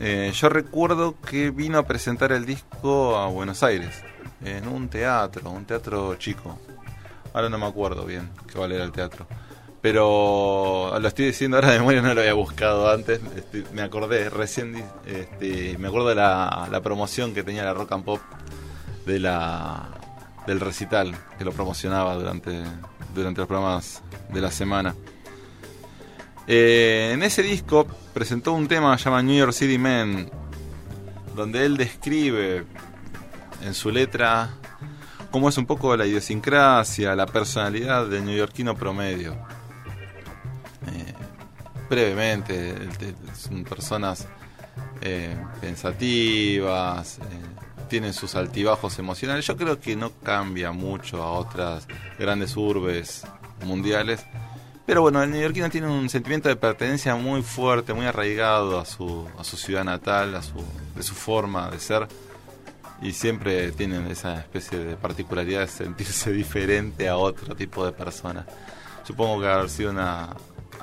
eh, 0.00 0.32
yo 0.34 0.48
recuerdo 0.48 1.14
que 1.20 1.50
vino 1.50 1.78
a 1.78 1.86
presentar 1.86 2.32
el 2.32 2.46
disco 2.46 3.16
a 3.16 3.28
Buenos 3.28 3.62
Aires, 3.62 4.02
en 4.44 4.68
un 4.68 4.88
teatro, 4.88 5.50
un 5.50 5.64
teatro 5.64 6.14
chico. 6.16 6.58
Ahora 7.32 7.48
no 7.48 7.58
me 7.58 7.66
acuerdo 7.66 8.04
bien 8.04 8.30
cuál 8.54 8.72
era 8.72 8.84
el 8.84 8.92
teatro. 8.92 9.26
Pero 9.80 10.98
lo 10.98 11.08
estoy 11.08 11.26
diciendo 11.26 11.56
ahora 11.56 11.70
de 11.70 11.78
memoria, 11.78 12.02
no 12.02 12.12
lo 12.12 12.20
había 12.20 12.34
buscado 12.34 12.90
antes. 12.90 13.20
Me 13.72 13.82
acordé, 13.82 14.28
recién 14.28 14.82
este, 15.06 15.78
me 15.78 15.88
acuerdo 15.88 16.08
de 16.08 16.16
la, 16.16 16.68
la 16.70 16.80
promoción 16.80 17.32
que 17.32 17.44
tenía 17.44 17.64
la 17.64 17.74
Rock 17.74 17.92
and 17.92 18.04
Pop 18.04 18.20
de 19.06 19.20
la, 19.20 19.88
del 20.46 20.60
recital, 20.60 21.14
que 21.38 21.44
lo 21.44 21.52
promocionaba 21.52 22.14
durante, 22.14 22.64
durante 23.14 23.40
los 23.40 23.46
programas 23.46 24.02
de 24.30 24.40
la 24.40 24.50
semana. 24.50 24.94
Eh, 26.46 27.10
en 27.12 27.22
ese 27.22 27.42
disco 27.42 27.86
presentó 28.14 28.54
un 28.54 28.66
tema 28.66 28.96
llamado 28.96 29.22
New 29.22 29.36
York 29.36 29.52
City 29.52 29.78
Man, 29.78 30.30
donde 31.36 31.64
él 31.64 31.76
describe 31.76 32.64
en 33.62 33.74
su 33.74 33.90
letra 33.90 34.50
cómo 35.30 35.48
es 35.48 35.58
un 35.58 35.66
poco 35.66 35.96
la 35.96 36.06
idiosincrasia, 36.06 37.14
la 37.14 37.26
personalidad 37.26 38.06
del 38.06 38.24
neoyorquino 38.24 38.74
promedio. 38.74 39.36
Eh, 40.86 41.14
brevemente, 41.88 42.74
son 43.34 43.64
personas 43.64 44.26
eh, 45.00 45.36
pensativas, 45.60 47.18
eh, 47.18 47.22
tienen 47.88 48.12
sus 48.12 48.34
altibajos 48.34 48.98
emocionales. 48.98 49.46
Yo 49.46 49.56
creo 49.56 49.80
que 49.80 49.96
no 49.96 50.12
cambia 50.22 50.72
mucho 50.72 51.22
a 51.22 51.32
otras 51.32 51.86
grandes 52.18 52.56
urbes 52.56 53.24
mundiales. 53.64 54.24
Pero 54.86 55.02
bueno, 55.02 55.22
el 55.22 55.30
neoyorquino 55.30 55.68
tiene 55.68 55.88
un 55.88 56.08
sentimiento 56.08 56.48
de 56.48 56.56
pertenencia 56.56 57.14
muy 57.14 57.42
fuerte, 57.42 57.92
muy 57.92 58.06
arraigado 58.06 58.80
a 58.80 58.86
su, 58.86 59.28
a 59.38 59.44
su 59.44 59.58
ciudad 59.58 59.84
natal, 59.84 60.34
a 60.34 60.42
su, 60.42 60.64
de 60.94 61.02
su 61.02 61.14
forma 61.14 61.70
de 61.70 61.78
ser. 61.78 62.08
Y 63.00 63.12
siempre 63.12 63.70
tienen 63.72 64.06
esa 64.08 64.40
especie 64.40 64.78
de 64.78 64.96
particularidad 64.96 65.60
de 65.60 65.68
sentirse 65.68 66.32
diferente 66.32 67.08
a 67.08 67.16
otro 67.16 67.54
tipo 67.54 67.84
de 67.84 67.92
persona. 67.92 68.46
Supongo 69.04 69.40
que 69.40 69.46
haber 69.48 69.70
sido 69.70 69.90
una 69.90 70.34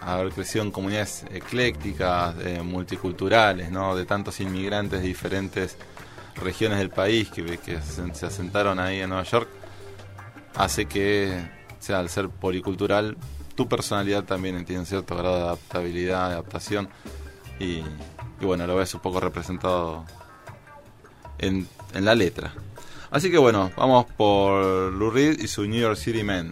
haber 0.01 0.31
crecido 0.33 0.63
en 0.63 0.71
comunidades 0.71 1.25
eclécticas, 1.31 2.35
eh, 2.43 2.61
multiculturales, 2.61 3.71
¿no? 3.71 3.95
de 3.95 4.05
tantos 4.05 4.39
inmigrantes 4.39 5.01
de 5.01 5.07
diferentes 5.07 5.77
regiones 6.35 6.79
del 6.79 6.89
país 6.89 7.29
que, 7.31 7.57
se 7.81 8.13
se 8.13 8.25
asentaron 8.25 8.79
ahí 8.79 8.99
en 8.99 9.09
Nueva 9.09 9.23
York, 9.23 9.47
hace 10.55 10.85
que, 10.85 11.41
sea, 11.79 11.99
al 11.99 12.09
ser 12.09 12.29
policultural, 12.29 13.17
tu 13.55 13.67
personalidad 13.67 14.25
también 14.25 14.63
tiene 14.65 14.85
cierto 14.85 15.15
grado 15.15 15.37
de 15.37 15.43
adaptabilidad, 15.43 16.27
de 16.27 16.33
adaptación, 16.33 16.89
y 17.59 17.81
bueno, 18.41 18.67
lo 18.67 18.75
ves 18.75 18.93
un 18.93 18.99
poco 18.99 19.19
representado 19.19 20.05
en, 21.39 21.67
en 21.93 22.05
la 22.05 22.15
letra. 22.15 22.53
Así 23.11 23.31
que 23.31 23.37
bueno, 23.37 23.71
vamos 23.77 24.05
por 24.17 24.91
Lou 24.93 25.09
Reed 25.09 25.39
y 25.39 25.47
su 25.47 25.65
New 25.65 25.79
York 25.79 25.97
City 25.97 26.23
Man. 26.23 26.51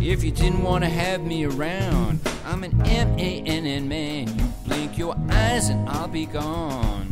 If 0.00 0.22
you 0.24 0.30
didn't 0.30 0.62
want 0.62 0.84
to 0.84 0.90
have 0.90 1.22
me 1.24 1.44
around. 1.44 2.20
I'm 2.44 2.64
an 2.64 2.80
M 2.86 3.18
A 3.18 3.42
N 3.42 3.66
N 3.66 3.88
man. 3.88 4.28
You 4.28 4.44
blink 4.66 4.98
your 4.98 5.16
eyes 5.30 5.68
and 5.68 5.88
I'll 5.88 6.08
be 6.08 6.26
gone. 6.26 7.08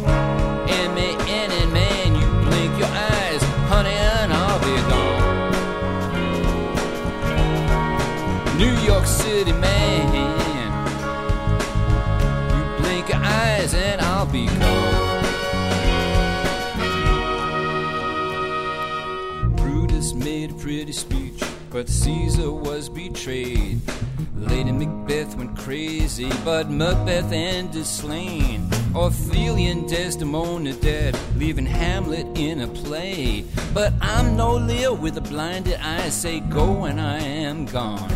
M-A-N-N 0.00 1.72
man, 1.72 2.14
you 2.14 2.26
blink 2.48 2.78
your 2.78 2.88
eyes, 2.88 3.42
honey, 3.68 3.90
and 3.90 4.32
I'll 4.32 4.60
be 4.60 4.76
gone. 4.88 5.50
New 8.58 8.76
York 8.86 9.06
City 9.06 9.52
man, 9.52 10.14
you 12.54 12.64
blink 12.82 13.08
your 13.08 13.18
eyes 13.18 13.74
and 13.74 14.00
I'll 14.00 14.26
be 14.26 14.46
gone. 14.46 15.24
Brutus 19.56 20.14
made 20.14 20.52
a 20.52 20.54
pretty 20.54 20.92
speech, 20.92 21.27
but 21.70 21.88
Caesar 21.88 22.50
was 22.50 22.88
betrayed. 22.88 23.80
Lady 24.36 24.72
Macbeth 24.72 25.36
went 25.36 25.56
crazy, 25.56 26.30
but 26.44 26.70
Macbeth 26.70 27.32
ended 27.32 27.84
slain. 27.84 28.68
Ophelia 28.94 29.72
and 29.72 29.88
Desdemona 29.88 30.72
dead, 30.74 31.18
leaving 31.36 31.66
Hamlet 31.66 32.26
in 32.38 32.60
a 32.60 32.68
play. 32.68 33.44
But 33.74 33.92
I'm 34.00 34.36
no 34.36 34.56
Lear 34.56 34.94
with 34.94 35.16
a 35.16 35.20
blinded 35.20 35.78
eye, 35.80 36.08
say 36.08 36.40
go 36.40 36.84
and 36.84 37.00
I 37.00 37.18
am 37.18 37.66
gone. 37.66 38.12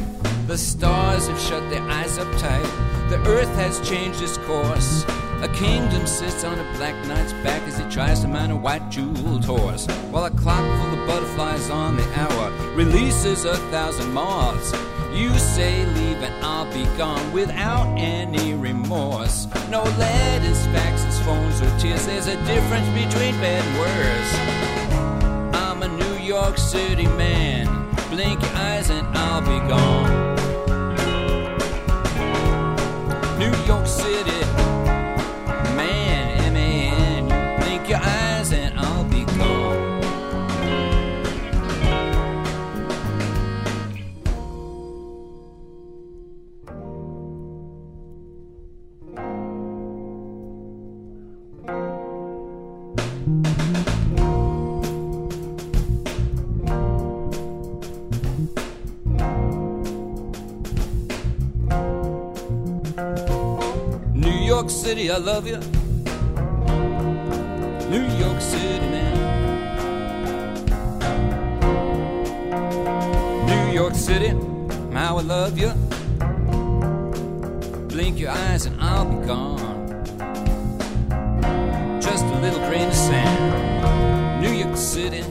The 0.46 0.56
stars 0.56 1.28
have 1.28 1.40
shut 1.40 1.68
their 1.70 1.82
eyes 1.82 2.18
up 2.18 2.30
tight, 2.38 3.08
the 3.10 3.18
earth 3.26 3.54
has 3.56 3.86
changed 3.88 4.22
its 4.22 4.38
course. 4.38 5.04
A 5.42 5.48
kingdom 5.48 6.06
sits 6.06 6.44
on 6.44 6.56
a 6.56 6.72
black 6.76 6.94
knight's 7.08 7.32
back 7.42 7.60
as 7.62 7.76
he 7.76 7.84
tries 7.90 8.20
to 8.20 8.28
mount 8.28 8.52
a 8.52 8.56
white 8.56 8.88
jeweled 8.90 9.44
horse. 9.44 9.86
While 10.12 10.26
a 10.26 10.30
clock 10.30 10.62
full 10.78 11.00
of 11.00 11.06
butterflies 11.08 11.68
on 11.68 11.96
the 11.96 12.08
hour 12.14 12.52
releases 12.76 13.44
a 13.44 13.56
thousand 13.72 14.12
moths. 14.12 14.72
You 15.12 15.36
say 15.36 15.84
leave 15.84 16.22
and 16.22 16.32
I'll 16.44 16.72
be 16.72 16.84
gone 16.96 17.32
without 17.32 17.88
any 17.98 18.54
remorse. 18.54 19.48
No 19.68 19.82
letters, 19.82 20.64
faxes, 20.68 21.20
phones, 21.24 21.60
or 21.60 21.76
tears. 21.80 22.06
There's 22.06 22.28
a 22.28 22.36
difference 22.44 22.86
between 22.90 23.34
bad 23.40 23.64
and 23.64 23.78
worse. 23.82 24.32
I'm 25.60 25.82
a 25.82 25.88
New 25.88 26.24
York 26.24 26.56
City 26.56 27.08
man. 27.08 27.66
Blink 28.10 28.40
your 28.40 28.54
eyes 28.54 28.90
and 28.90 29.06
I'll 29.18 29.40
be 29.40 29.58
gone. 29.68 30.36
New 33.40 33.52
York 33.66 33.88
City 33.88 34.31
City, 64.72 65.10
I 65.10 65.18
love 65.18 65.46
you. 65.46 65.58
New 67.88 68.06
York 68.18 68.40
City, 68.40 68.86
man. 68.88 69.16
New 73.46 73.72
York 73.72 73.94
City, 73.94 74.30
how 74.92 75.18
I 75.18 75.22
love 75.22 75.58
you. 75.58 75.70
Blink 77.88 78.18
your 78.18 78.30
eyes 78.30 78.66
and 78.66 78.80
I'll 78.80 79.04
be 79.04 79.26
gone. 79.26 79.60
Just 82.00 82.24
a 82.24 82.38
little 82.40 82.60
grain 82.68 82.88
of 82.88 82.94
sand. 82.94 84.42
New 84.42 84.52
York 84.52 84.76
City. 84.76 85.22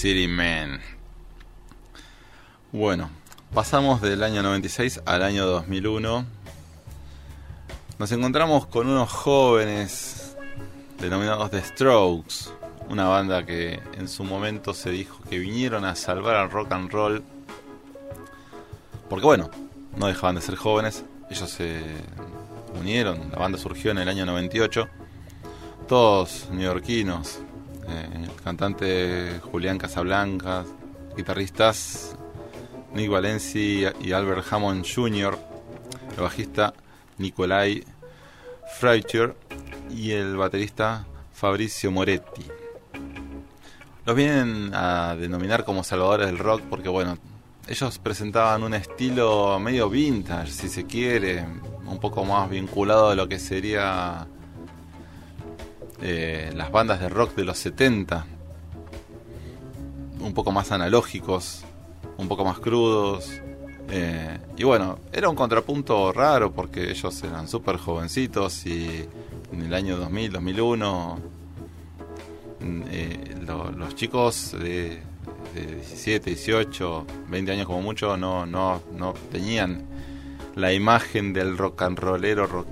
City 0.00 0.28
Man. 0.28 0.80
Bueno, 2.72 3.10
pasamos 3.52 4.00
del 4.00 4.22
año 4.22 4.42
96 4.42 5.02
al 5.04 5.22
año 5.22 5.44
2001. 5.44 6.24
Nos 7.98 8.10
encontramos 8.10 8.64
con 8.64 8.88
unos 8.88 9.12
jóvenes 9.12 10.38
denominados 10.98 11.50
The 11.50 11.60
Strokes, 11.60 12.48
una 12.88 13.08
banda 13.08 13.44
que 13.44 13.78
en 13.98 14.08
su 14.08 14.24
momento 14.24 14.72
se 14.72 14.88
dijo 14.88 15.20
que 15.28 15.38
vinieron 15.38 15.84
a 15.84 15.94
salvar 15.94 16.36
al 16.36 16.50
rock 16.50 16.72
and 16.72 16.90
roll. 16.90 17.22
Porque 19.10 19.26
bueno, 19.26 19.50
no 19.98 20.06
dejaban 20.06 20.36
de 20.36 20.40
ser 20.40 20.56
jóvenes, 20.56 21.04
ellos 21.30 21.50
se 21.50 21.78
unieron, 22.80 23.30
la 23.30 23.38
banda 23.38 23.58
surgió 23.58 23.90
en 23.90 23.98
el 23.98 24.08
año 24.08 24.24
98, 24.24 24.88
todos 25.86 26.48
neoyorquinos, 26.50 27.40
eh, 27.88 28.28
cantante 28.42 29.40
Julián 29.50 29.78
Casablancas, 29.78 30.66
guitarristas 31.16 32.16
Nick 32.94 33.10
Valenci 33.10 33.84
y 34.00 34.12
Albert 34.12 34.52
Hammond 34.52 34.84
Jr., 34.84 35.38
el 36.16 36.22
bajista 36.22 36.74
Nicolai 37.18 37.84
Freitier 38.78 39.36
y 39.90 40.12
el 40.12 40.36
baterista 40.36 41.06
Fabrizio 41.32 41.90
Moretti. 41.90 42.44
Los 44.04 44.16
vienen 44.16 44.72
a 44.74 45.14
denominar 45.14 45.64
como 45.64 45.84
salvadores 45.84 46.26
del 46.26 46.38
rock 46.38 46.62
porque, 46.68 46.88
bueno, 46.88 47.18
ellos 47.68 47.98
presentaban 47.98 48.62
un 48.62 48.74
estilo 48.74 49.60
medio 49.60 49.88
vintage, 49.88 50.50
si 50.50 50.68
se 50.68 50.86
quiere, 50.86 51.46
un 51.86 51.98
poco 52.00 52.24
más 52.24 52.50
vinculado 52.50 53.10
a 53.10 53.14
lo 53.14 53.28
que 53.28 53.38
sería 53.38 54.26
eh, 56.02 56.52
las 56.54 56.70
bandas 56.72 57.00
de 57.00 57.08
rock 57.08 57.34
de 57.34 57.44
los 57.44 57.58
70, 57.58 58.26
un 60.20 60.34
poco 60.34 60.52
más 60.52 60.70
analógicos, 60.72 61.62
un 62.18 62.28
poco 62.28 62.44
más 62.44 62.58
crudos. 62.58 63.30
eh, 63.92 64.38
y 64.56 64.62
bueno, 64.64 64.98
era 65.12 65.28
un 65.28 65.34
contrapunto 65.36 66.12
raro 66.12 66.52
porque 66.52 66.90
ellos 66.90 67.22
eran 67.24 67.48
súper 67.48 67.76
jovencitos 67.76 68.64
y 68.66 69.08
en 69.52 69.62
el 69.62 69.74
año 69.74 69.96
2000, 69.96 70.30
2001, 70.30 71.18
mm, 72.60 72.82
eh, 72.88 73.34
lo- 73.46 73.72
los 73.72 73.94
chicos 73.96 74.52
de, 74.52 75.00
de 75.54 75.74
17, 75.76 76.30
18, 76.30 77.04
20 77.28 77.50
años 77.52 77.66
como 77.66 77.82
mucho 77.82 78.16
no, 78.16 78.46
no, 78.46 78.80
no 78.96 79.12
tenían 79.32 79.82
la 80.54 80.72
imagen 80.72 81.32
del 81.32 81.56
rock 81.58 81.82
and 81.82 81.98
rollero, 81.98 82.46
rock- 82.46 82.68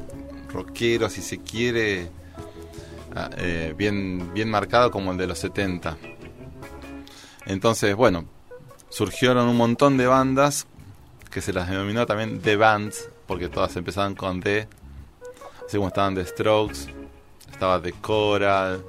rockero, 0.52 1.08
si 1.10 1.20
se 1.22 1.38
quiere, 1.38 2.10
eh, 3.36 3.74
bien, 3.76 4.32
bien 4.32 4.50
marcado 4.50 4.90
como 4.90 5.12
el 5.12 5.18
de 5.18 5.26
los 5.26 5.38
70. 5.38 5.96
Entonces, 7.46 7.96
bueno, 7.96 8.26
surgieron 8.90 9.48
un 9.48 9.56
montón 9.56 9.96
de 9.96 10.06
bandas 10.06 10.66
que 11.30 11.40
se 11.40 11.52
las 11.52 11.68
denominó 11.68 12.06
también 12.06 12.40
The 12.40 12.56
Bands, 12.56 13.08
porque 13.26 13.48
todas 13.48 13.76
empezaban 13.76 14.14
con 14.14 14.40
The, 14.40 14.68
así 15.66 15.76
como 15.76 15.88
estaban 15.88 16.14
The 16.14 16.24
Strokes, 16.24 16.94
estaba 17.50 17.80
The 17.80 17.92
Coral 17.92 18.82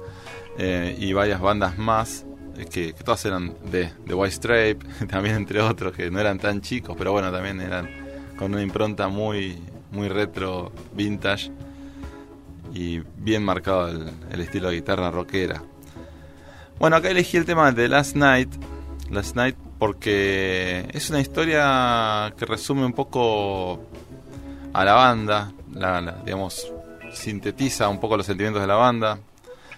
eh, 0.58 0.96
y 0.98 1.12
varias 1.12 1.40
bandas 1.40 1.78
más, 1.78 2.24
eh, 2.56 2.66
que, 2.66 2.92
todas 2.92 3.24
eran 3.24 3.54
de 3.70 3.92
The 4.06 4.14
White 4.14 4.34
Stripe, 4.34 4.86
también 5.08 5.36
entre 5.36 5.60
otros 5.60 5.92
que 5.92 6.10
no 6.10 6.20
eran 6.20 6.38
tan 6.38 6.60
chicos, 6.60 6.96
pero 6.98 7.12
bueno, 7.12 7.30
también 7.30 7.60
eran 7.60 7.88
con 8.36 8.52
una 8.52 8.62
impronta 8.62 9.08
muy, 9.08 9.58
muy 9.90 10.08
retro, 10.08 10.72
vintage 10.94 11.50
y 12.72 13.02
bien 13.16 13.44
marcado 13.44 13.88
el, 13.88 14.40
estilo 14.40 14.68
de 14.68 14.76
guitarra 14.76 15.10
rockera. 15.10 15.62
Bueno, 16.78 16.96
acá 16.96 17.10
elegí 17.10 17.36
el 17.36 17.44
tema 17.44 17.72
de 17.72 17.88
Last 17.88 18.16
Night, 18.16 18.50
Last 19.10 19.36
Night 19.36 19.56
porque 19.78 20.88
es 20.92 21.10
una 21.10 21.20
historia 21.20 22.32
que 22.36 22.46
resume 22.46 22.84
un 22.84 22.92
poco 22.92 23.80
a 24.72 24.84
la 24.84 24.92
banda, 24.94 25.52
la, 25.74 26.00
la- 26.00 26.22
digamos, 26.24 26.72
sintetiza 27.12 27.88
un 27.88 27.98
poco 27.98 28.16
los 28.16 28.26
sentimientos 28.26 28.62
de 28.62 28.68
la 28.68 28.76
banda, 28.76 29.18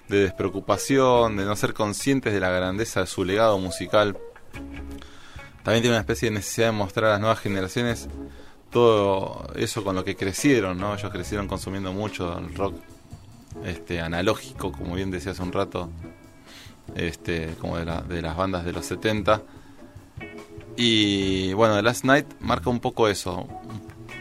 de 0.08 0.18
despreocupación, 0.24 1.36
de 1.36 1.44
no 1.44 1.56
ser 1.56 1.72
conscientes 1.72 2.32
de 2.32 2.40
la 2.40 2.50
grandeza 2.50 3.00
de 3.00 3.06
su 3.06 3.24
legado 3.24 3.58
musical. 3.58 4.16
También 5.62 5.82
tiene 5.82 5.90
una 5.96 6.00
especie 6.00 6.28
de 6.28 6.34
necesidad 6.36 6.66
de 6.66 6.72
mostrar 6.72 7.06
a 7.06 7.12
las 7.12 7.20
nuevas 7.20 7.38
generaciones 7.38 8.08
todo 8.72 9.46
eso 9.54 9.84
con 9.84 9.94
lo 9.94 10.04
que 10.04 10.16
crecieron, 10.16 10.78
¿no? 10.78 10.94
Ellos 10.94 11.10
crecieron 11.12 11.46
consumiendo 11.46 11.92
mucho 11.92 12.38
el 12.38 12.54
rock 12.54 12.74
este 13.64 14.00
analógico, 14.00 14.72
como 14.72 14.94
bien 14.94 15.10
decía 15.10 15.32
hace 15.32 15.42
un 15.42 15.52
rato, 15.52 15.90
este 16.96 17.54
como 17.60 17.76
de, 17.78 17.84
la- 17.84 18.00
de 18.02 18.22
las 18.22 18.36
bandas 18.36 18.64
de 18.64 18.72
los 18.72 18.86
70. 18.86 19.42
Y 20.76 21.52
bueno, 21.52 21.80
Last 21.82 22.04
Night 22.04 22.26
marca 22.40 22.70
un 22.70 22.80
poco 22.80 23.08
eso, 23.08 23.46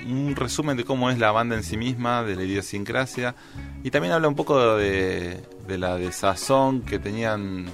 un, 0.05 0.17
un 0.27 0.35
resumen 0.35 0.75
de 0.75 0.83
cómo 0.83 1.09
es 1.09 1.17
la 1.17 1.31
banda 1.31 1.55
en 1.55 1.63
sí 1.63 1.77
misma, 1.77 2.23
de 2.23 2.35
la 2.35 2.43
idiosincrasia, 2.43 3.35
y 3.83 3.89
también 3.91 4.13
habla 4.13 4.27
un 4.27 4.35
poco 4.35 4.75
de, 4.75 5.41
de 5.67 5.77
la 5.77 5.95
desazón 5.95 6.81
que 6.81 6.99
tenían 6.99 7.67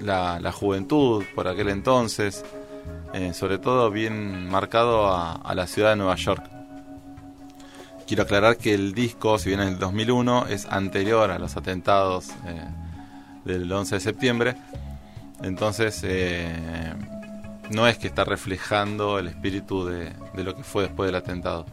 la, 0.00 0.40
la 0.40 0.50
juventud 0.52 1.24
por 1.34 1.46
aquel 1.46 1.68
entonces, 1.68 2.42
eh, 3.14 3.32
sobre 3.34 3.58
todo 3.58 3.90
bien 3.90 4.48
marcado 4.48 5.08
a, 5.12 5.54
la 5.54 5.66
ciudad 5.66 5.90
de 5.90 5.96
Nueva 5.96 6.14
York. 6.16 6.44
Quiero 8.06 8.24
aclarar 8.24 8.56
que 8.56 8.74
el 8.74 8.92
disco, 8.92 9.38
si 9.38 9.50
bien 9.50 9.60
es 9.60 9.66
del 9.70 9.78
2001, 9.78 10.46
es 10.48 10.66
anterior 10.66 11.30
a 11.30 11.38
los 11.38 11.56
atentados 11.56 12.30
eh, 12.46 12.64
del 13.44 13.70
11 13.70 13.94
de 13.96 14.00
septiembre. 14.00 14.56
Entonces, 15.42 16.00
eh, 16.04 16.92
no 17.70 17.86
es 17.86 17.98
que 17.98 18.08
está 18.08 18.24
reflejando 18.24 19.18
el 19.20 19.28
espíritu 19.28 19.86
de, 19.86 20.12
lo 20.34 20.56
que 20.56 20.64
fue 20.64 20.84
después 20.84 21.06
del 21.06 21.14
atentado, 21.14 21.66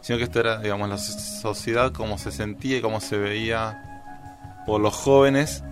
sino 0.00 0.16
que 0.18 0.24
esto 0.24 0.38
era, 0.40 0.58
digamos, 0.58 0.88
la 0.88 0.96
so- 0.98 1.18
sociedad 1.18 1.92
como 1.92 2.18
se 2.18 2.30
sentía 2.30 2.78
y 2.78 2.80
cómo 2.80 3.00
se 3.00 3.18
veía 3.18 4.62
por 4.66 4.80
los 4.80 4.94
jóvenes 4.94 5.64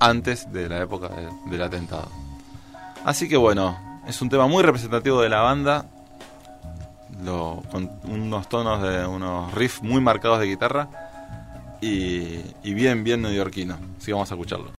antes 0.00 0.50
de 0.52 0.68
la 0.70 0.80
época 0.80 1.08
de- 1.08 1.28
del 1.50 1.62
atentado. 1.62 2.08
Así 3.04 3.28
que 3.28 3.36
bueno, 3.36 3.78
es 4.06 4.20
un 4.22 4.28
tema 4.28 4.46
muy 4.46 4.62
representativo 4.62 5.20
de 5.22 5.28
la 5.28 5.40
banda, 5.40 5.84
lo- 7.24 7.62
con 7.70 7.90
unos 8.04 8.48
tonos 8.48 8.82
de 8.82 9.06
unos 9.06 9.52
riffs 9.54 9.82
muy 9.82 10.00
marcados 10.00 10.40
de 10.40 10.46
guitarra 10.46 10.88
y, 11.80 12.40
y 12.62 12.74
bien, 12.74 13.04
bien 13.04 13.22
neoyorquino. 13.22 13.76
Así 13.98 14.12
vamos 14.12 14.30
a 14.30 14.34
escucharlo. 14.34 14.72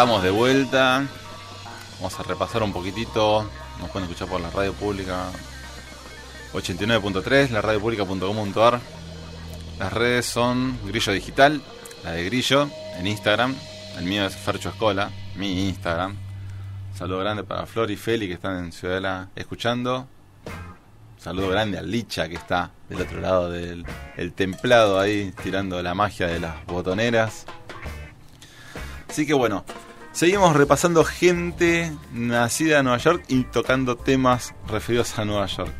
Estamos 0.00 0.22
de 0.22 0.30
vuelta. 0.30 1.06
Vamos 1.98 2.18
a 2.18 2.22
repasar 2.22 2.62
un 2.62 2.72
poquitito. 2.72 3.46
Nos 3.78 3.90
pueden 3.90 4.08
escuchar 4.08 4.28
por 4.28 4.40
la 4.40 4.48
radio 4.48 4.72
pública 4.72 5.26
89.3, 6.54 7.50
la 7.50 7.60
radiopublica.com.ar. 7.60 8.80
Las 9.78 9.92
redes 9.92 10.24
son 10.24 10.78
Grillo 10.86 11.12
Digital, 11.12 11.60
la 12.02 12.12
de 12.12 12.24
Grillo, 12.24 12.70
en 12.96 13.08
Instagram. 13.08 13.54
El 13.98 14.06
mío 14.06 14.24
es 14.24 14.34
Fercho 14.34 14.70
Escola, 14.70 15.10
mi 15.36 15.68
Instagram. 15.68 16.16
Saludo 16.94 17.18
grande 17.18 17.44
para 17.44 17.66
Flor 17.66 17.90
y 17.90 17.96
Feli 17.96 18.26
que 18.26 18.34
están 18.34 18.56
en 18.56 18.72
Ciudadela 18.72 19.28
escuchando. 19.36 20.08
Saludo 21.18 21.50
grande 21.50 21.76
a 21.76 21.82
Licha 21.82 22.26
que 22.26 22.36
está 22.36 22.70
del 22.88 23.02
otro 23.02 23.20
lado 23.20 23.50
del 23.50 23.84
el 24.16 24.32
templado 24.32 24.98
ahí 24.98 25.34
tirando 25.42 25.82
la 25.82 25.92
magia 25.92 26.26
de 26.26 26.40
las 26.40 26.64
botoneras. 26.64 27.44
Así 29.10 29.26
que 29.26 29.34
bueno, 29.34 29.64
seguimos 30.12 30.54
repasando 30.56 31.04
gente 31.04 31.92
nacida 32.12 32.78
en 32.78 32.84
Nueva 32.84 32.98
York 32.98 33.24
y 33.28 33.44
tocando 33.44 33.96
temas 33.96 34.54
referidos 34.68 35.18
a 35.18 35.24
Nueva 35.24 35.46
York. 35.46 35.72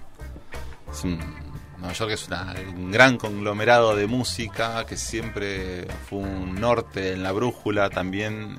Nueva 1.78 1.93
York 1.95 2.11
es 2.12 2.26
una- 2.28 2.55
un 2.76 2.91
gran 2.91 3.16
conglomerado 3.16 3.97
de 3.97 4.07
música 4.07 4.85
que 4.87 4.97
siempre 4.97 5.87
fue 6.09 6.18
un 6.18 6.61
norte 6.61 7.12
en 7.12 7.22
la 7.22 7.33
brújula, 7.33 7.91
también 7.91 8.59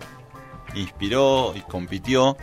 inspiró 0.76 1.54
y 1.56 1.62
compitió 1.62 2.38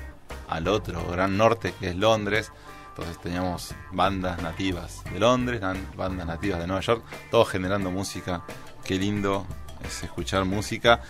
al 0.48 0.68
otro 0.68 1.04
gran 1.10 1.36
norte 1.36 1.74
que 1.78 1.90
es 1.90 1.96
Londres. 1.96 2.52
Entonces 2.90 3.20
teníamos 3.20 3.74
bandas 3.92 4.42
nativas 4.42 5.04
de 5.12 5.20
Londres, 5.20 5.60
bandas 5.96 6.26
nativas 6.26 6.58
de 6.60 6.66
Nueva 6.66 6.82
York, 6.82 7.04
todos 7.30 7.48
generando 7.48 7.90
música. 7.90 8.42
Qué 8.84 8.96
lindo 8.96 9.46
es 9.84 10.02
escuchar 10.02 10.44
música 10.44 11.00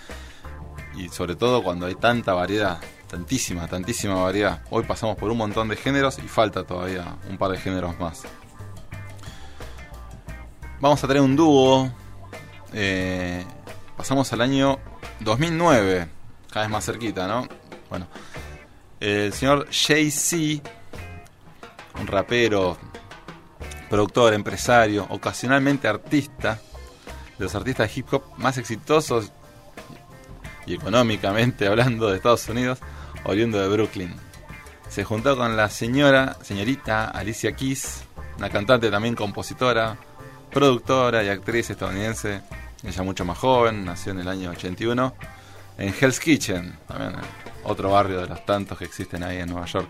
y 0.94 1.08
sobre 1.08 1.36
todo 1.36 1.62
cuando 1.62 1.86
hay 1.86 1.94
tanta 1.94 2.34
variedad, 2.34 2.80
tantísima, 3.08 3.66
tantísima 3.68 4.14
variedad. 4.14 4.62
Hoy 4.70 4.84
pasamos 4.84 5.16
por 5.16 5.30
un 5.30 5.38
montón 5.38 5.68
de 5.68 5.76
géneros 5.76 6.18
y 6.18 6.28
falta 6.28 6.64
todavía 6.64 7.16
un 7.28 7.38
par 7.38 7.50
de 7.50 7.58
géneros 7.58 7.98
más. 7.98 8.22
Vamos 10.80 11.02
a 11.02 11.08
tener 11.08 11.22
un 11.22 11.36
dúo. 11.36 11.90
eh, 12.72 13.44
pasamos 13.96 14.32
al 14.32 14.40
año 14.42 14.78
2009, 15.20 16.08
cada 16.52 16.66
vez 16.66 16.70
más 16.70 16.84
cerquita, 16.84 17.26
¿no? 17.26 17.48
Bueno, 17.90 18.06
el 19.00 19.32
señor 19.32 19.68
Jay-Z, 19.70 20.62
un 22.00 22.06
rapero, 22.06 22.76
productor, 23.88 24.34
empresario, 24.34 25.06
ocasionalmente 25.10 25.88
artista, 25.88 26.60
de 27.38 27.44
los 27.44 27.54
artistas 27.54 27.88
de 27.88 28.00
hip 28.00 28.12
hop 28.12 28.22
más 28.36 28.58
exitosos 28.58 29.32
y 30.68 30.74
económicamente 30.74 31.66
hablando 31.66 32.08
de 32.08 32.16
Estados 32.16 32.48
Unidos, 32.48 32.78
oriundo 33.24 33.60
de 33.60 33.68
Brooklyn. 33.68 34.14
Se 34.88 35.02
juntó 35.02 35.36
con 35.36 35.56
la 35.56 35.70
señora, 35.70 36.36
señorita 36.42 37.06
Alicia 37.06 37.52
Keys, 37.52 38.04
una 38.36 38.50
cantante 38.50 38.90
también 38.90 39.14
compositora, 39.14 39.96
productora 40.50 41.24
y 41.24 41.28
actriz 41.28 41.70
estadounidense, 41.70 42.42
ella 42.84 43.02
mucho 43.02 43.24
más 43.24 43.38
joven, 43.38 43.84
nació 43.84 44.12
en 44.12 44.20
el 44.20 44.28
año 44.28 44.50
81, 44.50 45.14
en 45.78 45.94
Hell's 45.98 46.20
Kitchen, 46.20 46.78
también 46.86 47.14
otro 47.64 47.90
barrio 47.90 48.20
de 48.20 48.26
los 48.26 48.44
tantos 48.44 48.78
que 48.78 48.84
existen 48.84 49.22
ahí 49.22 49.38
en 49.38 49.48
Nueva 49.48 49.66
York. 49.66 49.88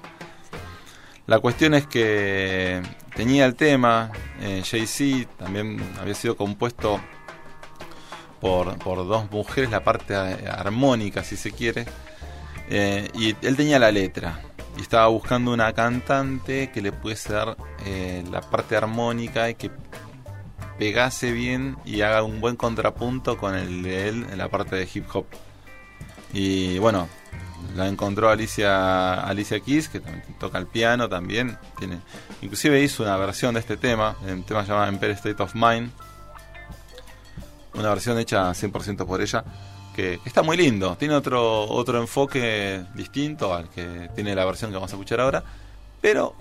La 1.26 1.41
cuestión 1.41 1.74
es 1.74 1.87
que 1.87 2.81
tenía 3.14 3.45
el 3.47 3.55
tema, 3.55 4.11
eh, 4.41 4.62
Jay-Z 4.64 5.29
también 5.37 5.79
había 6.01 6.14
sido 6.14 6.37
compuesto 6.37 7.01
por, 8.41 8.78
por 8.78 9.07
dos 9.07 9.30
mujeres, 9.30 9.70
la 9.70 9.82
parte 9.84 10.14
armónica, 10.14 11.24
si 11.24 11.36
se 11.36 11.53
quiere, 11.53 11.86
eh, 12.70 13.09
y 13.14 13.34
él 13.47 13.57
tenía 13.57 13.78
la 13.78 13.91
letra. 13.91 14.41
Y 14.76 14.82
estaba 14.82 15.09
buscando 15.09 15.53
una 15.53 15.72
cantante 15.72 16.70
que 16.70 16.80
le 16.80 16.93
pudiese 16.93 17.32
dar 17.32 17.57
eh, 17.84 18.24
la 18.30 18.41
parte 18.41 18.76
armónica 18.76 19.51
y 19.51 19.55
que 19.55 19.70
pegase 20.78 21.32
bien 21.32 21.76
y 21.84 22.03
haga 22.03 22.22
un 22.22 22.41
buen 22.41 22.55
contrapunto 22.55 23.36
con 23.36 23.57
el 23.57 23.82
de 23.82 24.09
él 24.09 24.26
en 24.30 24.39
la 24.39 24.49
parte 24.49 24.76
de 24.76 24.89
hip 24.93 25.05
hop. 25.12 25.26
Y 26.32 26.78
bueno, 26.78 27.09
la 27.74 27.89
encontró 27.89 28.28
Alicia 28.28 29.14
Alicia 29.14 29.61
Keys, 29.61 29.89
que 29.89 30.01
también 30.01 30.24
toca 30.39 30.59
el 30.59 30.66
piano 30.66 31.09
también. 31.09 31.59
Tiene, 31.78 31.99
inclusive 32.43 32.80
hizo 32.80 33.03
una 33.03 33.16
versión 33.16 33.55
de 33.55 33.61
este 33.61 33.76
tema, 33.76 34.16
un 34.22 34.43
tema 34.45 34.64
llamado 34.64 34.89
Empire 34.89 35.12
State 35.12 35.43
of 35.43 35.55
Mind. 35.55 35.91
Una 37.79 37.91
versión 37.91 38.18
hecha 38.18 38.51
100% 38.51 39.07
por 39.07 39.20
ella, 39.22 39.45
que 39.95 40.20
está 40.24 40.43
muy 40.43 40.57
lindo. 40.57 40.97
Tiene 40.97 41.14
otro, 41.14 41.64
otro 41.68 42.01
enfoque 42.01 42.85
distinto 42.95 43.55
al 43.55 43.68
que 43.68 44.11
tiene 44.14 44.35
la 44.35 44.45
versión 44.45 44.70
que 44.70 44.76
vamos 44.76 44.93
a 44.93 44.97
escuchar 44.97 45.20
ahora, 45.20 45.43
pero 46.01 46.35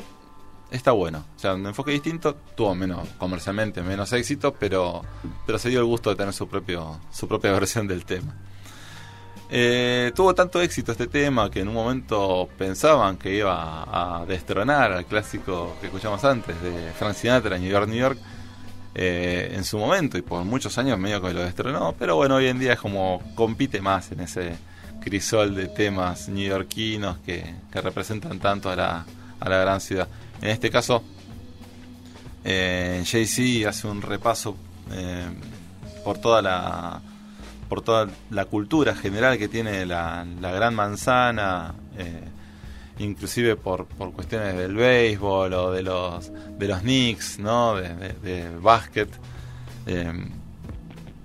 está 0.72 0.92
bueno. 0.92 1.24
O 1.36 1.40
sea, 1.40 1.54
un 1.54 1.66
enfoque 1.66 1.92
distinto, 1.92 2.36
tuvo 2.56 2.76
menos, 2.76 3.08
comercialmente 3.18 3.82
menos 3.82 4.12
éxito, 4.14 4.54
pero, 4.54 5.04
pero 5.46 5.60
se 5.60 5.70
dio 5.70 5.80
el 5.80 5.86
gusto 5.86 6.10
de 6.10 6.16
tener 6.16 6.34
su, 6.34 6.48
propio, 6.48 7.00
su 7.12 7.28
propia 7.28 7.52
versión 7.60 7.88
del 7.88 8.06
tema. 8.06 8.36
Eh, 9.50 10.12
tuvo 10.14 10.36
tanto 10.36 10.62
éxito 10.62 10.92
este 10.92 11.08
tema 11.08 11.50
que 11.50 11.62
en 11.62 11.70
un 11.70 11.74
momento 11.74 12.50
pensaban 12.58 13.16
que 13.16 13.34
iba 13.34 14.20
a 14.20 14.26
destronar 14.26 14.92
al 14.92 15.06
clásico 15.06 15.78
que 15.80 15.88
escuchamos 15.88 16.22
antes 16.26 16.62
de 16.62 16.92
Frank 16.92 17.14
Sinatra, 17.14 17.58
New 17.58 17.70
York, 17.70 17.88
New 17.88 17.98
York, 17.98 18.20
eh, 19.00 19.54
en 19.56 19.64
su 19.64 19.78
momento 19.78 20.18
y 20.18 20.24
por 20.24 20.44
muchos 20.44 20.76
años 20.80 20.98
medio 20.98 21.22
que 21.22 21.32
lo 21.32 21.44
destronó, 21.44 21.94
pero 22.00 22.16
bueno, 22.16 22.36
hoy 22.36 22.48
en 22.48 22.58
día 22.58 22.74
es 22.74 22.80
como 22.80 23.22
compite 23.36 23.80
más 23.80 24.12
en 24.12 24.22
ese 24.22 24.56
crisol 25.00 25.54
de 25.54 25.68
temas 25.68 26.28
neoyorquinos 26.30 27.20
que, 27.20 27.54
que 27.72 27.80
representan 27.80 28.40
tanto 28.40 28.72
a 28.72 28.76
la, 28.76 29.06
a 29.40 29.50
la 29.50 29.58
gran 29.60 29.80
ciudad. 29.82 30.08
En 30.42 30.50
este 30.50 30.72
caso, 30.72 31.04
eh, 32.44 33.04
Jay-Z 33.06 33.70
hace 33.70 33.88
un 33.88 34.02
repaso 34.02 34.58
eh, 34.92 35.28
por 36.04 36.18
toda 36.18 36.42
la 36.42 37.00
por 37.70 37.84
toda 37.84 38.08
la 38.32 38.46
cultura 38.46 38.96
general 38.96 39.38
que 39.38 39.48
tiene 39.48 39.86
la, 39.86 40.26
la 40.42 40.52
gran 40.52 40.74
manzana, 40.74 41.76
inclusive 43.00 43.56
por, 43.56 43.86
por 43.86 44.12
cuestiones 44.12 44.56
del 44.56 44.76
béisbol 44.76 45.54
o 45.54 45.72
de 45.72 45.84
los 45.84 46.32
de 46.58 46.68
los 46.68 46.80
Knicks, 46.80 47.40
¿no? 47.40 47.76
de, 47.76 47.94
de, 47.96 48.14
de 48.14 48.58
básquet. 48.60 49.10
Eh, 49.86 50.14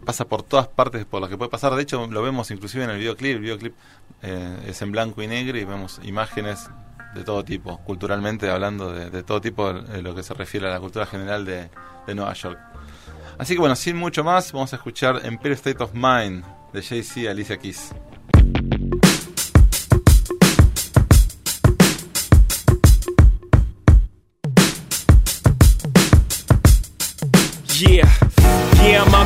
pasa 0.04 0.24
por 0.26 0.42
todas 0.42 0.68
partes 0.68 1.04
por 1.04 1.20
las 1.20 1.30
que 1.30 1.38
puede 1.38 1.50
pasar. 1.50 1.74
De 1.74 1.82
hecho, 1.82 2.06
lo 2.06 2.22
vemos 2.22 2.50
inclusive 2.50 2.84
en 2.84 2.90
el 2.90 2.98
videoclip. 2.98 3.36
El 3.36 3.42
videoclip 3.42 3.74
eh, 4.22 4.58
es 4.66 4.82
en 4.82 4.92
blanco 4.92 5.22
y 5.22 5.26
negro 5.26 5.58
y 5.58 5.64
vemos 5.64 6.00
imágenes 6.04 6.68
de 7.14 7.24
todo 7.24 7.44
tipo, 7.44 7.78
culturalmente 7.84 8.48
hablando 8.50 8.92
de, 8.92 9.10
de 9.10 9.22
todo 9.22 9.40
tipo 9.40 9.72
de 9.72 10.00
lo 10.00 10.14
que 10.14 10.22
se 10.22 10.32
refiere 10.32 10.66
a 10.66 10.70
la 10.70 10.80
cultura 10.80 11.04
general 11.04 11.44
de, 11.44 11.68
de 12.06 12.14
Nueva 12.14 12.32
York. 12.32 12.58
Así 13.38 13.54
que 13.54 13.60
bueno, 13.60 13.76
sin 13.76 13.96
mucho 13.96 14.24
más, 14.24 14.52
vamos 14.52 14.72
a 14.72 14.76
escuchar 14.76 15.20
Empire 15.24 15.54
State 15.54 15.82
of 15.82 15.90
Mind 15.92 16.44
de 16.72 16.82
Jay-Z 16.82 17.30
Alicia 17.30 17.58
Keys. 17.58 17.92
Yeah. 27.80 28.21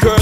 Girl, 0.00 0.21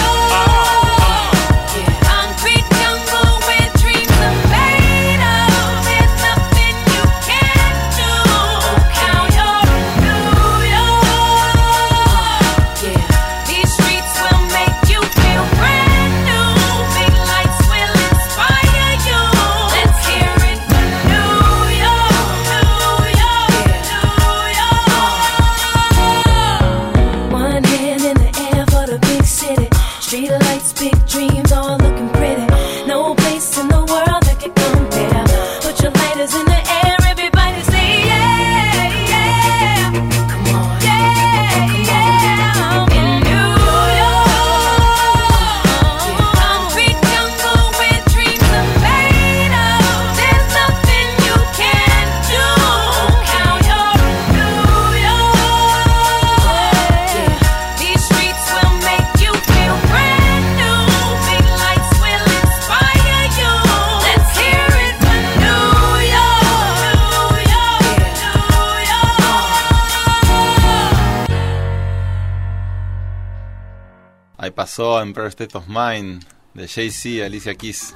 Pasó 74.71 75.01
Empire 75.01 75.27
State 75.27 75.57
of 75.57 75.67
Mind 75.67 76.23
de 76.53 76.65
Jay-Z, 76.65 77.25
Alicia 77.25 77.55
Keys. 77.55 77.93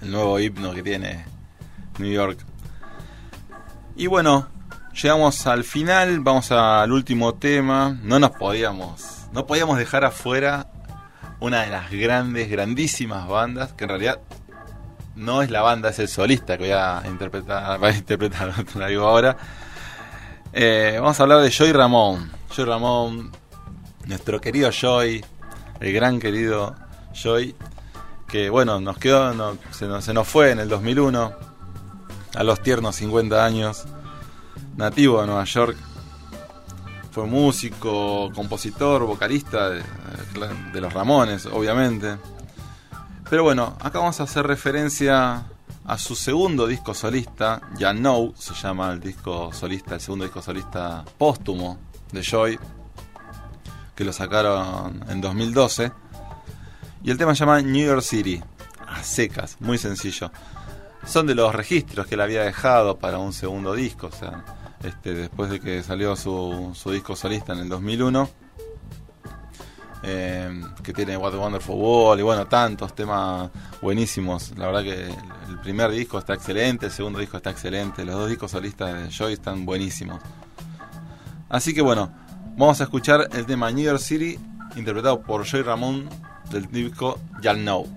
El 0.00 0.12
nuevo 0.12 0.38
himno 0.38 0.72
que 0.72 0.84
tiene 0.84 1.24
New 1.98 2.12
York. 2.12 2.38
Y 3.96 4.06
bueno, 4.06 4.46
llegamos 4.92 5.48
al 5.48 5.64
final, 5.64 6.20
vamos 6.20 6.52
al 6.52 6.92
último 6.92 7.34
tema. 7.34 7.98
No 8.04 8.20
nos 8.20 8.30
podíamos, 8.30 9.26
no 9.32 9.46
podíamos 9.46 9.78
dejar 9.78 10.04
afuera 10.04 10.70
una 11.40 11.62
de 11.62 11.70
las 11.70 11.90
grandes, 11.90 12.48
grandísimas 12.48 13.26
bandas, 13.26 13.72
que 13.72 13.82
en 13.82 13.90
realidad 13.90 14.20
no 15.16 15.42
es 15.42 15.50
la 15.50 15.62
banda, 15.62 15.88
es 15.88 15.98
el 15.98 16.06
solista 16.06 16.56
que 16.56 16.66
voy 16.66 16.72
a 16.72 17.02
interpretar, 17.06 17.62
va 17.82 17.88
a 17.88 17.96
interpretar, 17.96 18.54
ahora. 19.00 19.36
Eh, 20.52 20.98
vamos 21.00 21.18
a 21.18 21.22
hablar 21.24 21.40
de 21.40 21.50
Joy 21.50 21.72
Ramón. 21.72 22.30
Joy 22.54 22.66
Ramón, 22.66 23.32
nuestro 24.06 24.40
querido 24.40 24.70
Joy, 24.70 25.24
el 25.80 25.92
gran 25.92 26.18
querido 26.20 26.74
Joy, 27.14 27.54
que 28.28 28.50
bueno, 28.50 28.80
nos 28.80 28.98
quedó, 28.98 29.32
no- 29.34 29.56
se, 29.70 29.86
nos, 29.86 30.04
se 30.04 30.12
nos 30.14 30.26
fue 30.26 30.50
en 30.50 30.58
el 30.60 30.68
2001, 30.68 31.32
a 32.34 32.42
los 32.42 32.62
tiernos 32.62 32.96
50 32.96 33.44
años, 33.44 33.84
nativo 34.76 35.20
de 35.20 35.26
Nueva 35.26 35.44
York. 35.44 35.76
Fue 37.12 37.26
músico, 37.26 38.32
compositor, 38.34 39.04
vocalista 39.06 39.70
de, 39.70 39.82
los 40.80 40.92
Ramones, 40.92 41.46
obviamente. 41.46 42.16
Pero 43.30 43.44
bueno, 43.44 43.76
acá 43.80 44.00
vamos 44.00 44.18
a 44.20 44.24
hacer 44.24 44.44
referencia 44.46 45.44
a 45.86 45.98
su 45.98 46.16
segundo 46.16 46.66
disco 46.66 46.92
solista, 46.92 47.60
Ya 47.76 47.92
Know, 47.92 48.34
se 48.36 48.54
llama 48.54 48.90
el 48.92 49.00
disco 49.00 49.52
solista, 49.52 49.94
el 49.94 50.00
segundo 50.00 50.24
disco 50.24 50.42
solista 50.42 51.04
póstumo 51.16 51.78
de 52.10 52.22
Joy, 52.22 52.58
que 53.94 54.04
lo 54.04 54.12
sacaron 54.12 55.04
en 55.08 55.20
2012. 55.20 55.92
Y 57.02 57.10
el 57.10 57.18
tema 57.18 57.34
se 57.34 57.40
llama 57.40 57.60
New 57.60 57.86
York 57.86 58.02
City, 58.02 58.42
a 58.86 59.02
secas, 59.02 59.56
muy 59.60 59.78
sencillo. 59.78 60.30
Son 61.06 61.26
de 61.26 61.34
los 61.34 61.54
registros 61.54 62.06
que 62.06 62.14
él 62.14 62.20
había 62.22 62.42
dejado 62.42 62.98
para 62.98 63.18
un 63.18 63.32
segundo 63.32 63.74
disco, 63.74 64.06
o 64.06 64.12
sea, 64.12 64.44
este, 64.82 65.14
después 65.14 65.50
de 65.50 65.60
que 65.60 65.82
salió 65.82 66.16
su, 66.16 66.74
disco 66.92 67.14
solista 67.14 67.52
en 67.52 67.60
el 67.60 67.68
2001 67.68 68.28
eh, 70.02 70.62
que 70.82 70.92
tiene 70.92 71.16
What 71.16 71.34
a 71.34 71.38
Wonderful 71.38 71.76
World 71.76 72.20
y 72.20 72.22
bueno, 72.22 72.46
tantos 72.46 72.94
temas 72.94 73.50
buenísimos. 73.80 74.52
La 74.58 74.66
verdad 74.66 74.82
que 74.82 75.06
el 75.48 75.58
primer 75.62 75.90
disco 75.90 76.18
está 76.18 76.34
excelente, 76.34 76.86
el 76.86 76.92
segundo 76.92 77.18
disco 77.18 77.38
está 77.38 77.50
excelente, 77.50 78.04
los 78.04 78.14
dos 78.14 78.28
discos 78.28 78.50
solistas 78.50 78.94
de 78.94 79.10
Joy 79.10 79.32
están 79.32 79.64
buenísimos. 79.64 80.20
Así 81.48 81.72
que 81.72 81.80
bueno, 81.80 82.12
Vamos 82.56 82.80
a 82.80 82.84
escuchar 82.84 83.28
el 83.32 83.46
tema 83.46 83.72
New 83.72 83.84
York 83.84 83.98
City, 83.98 84.38
interpretado 84.76 85.20
por 85.20 85.44
Jay 85.44 85.62
Ramón 85.62 86.08
del 86.50 86.70
disco 86.70 87.18
Y'all 87.42 87.58
Know. 87.58 87.88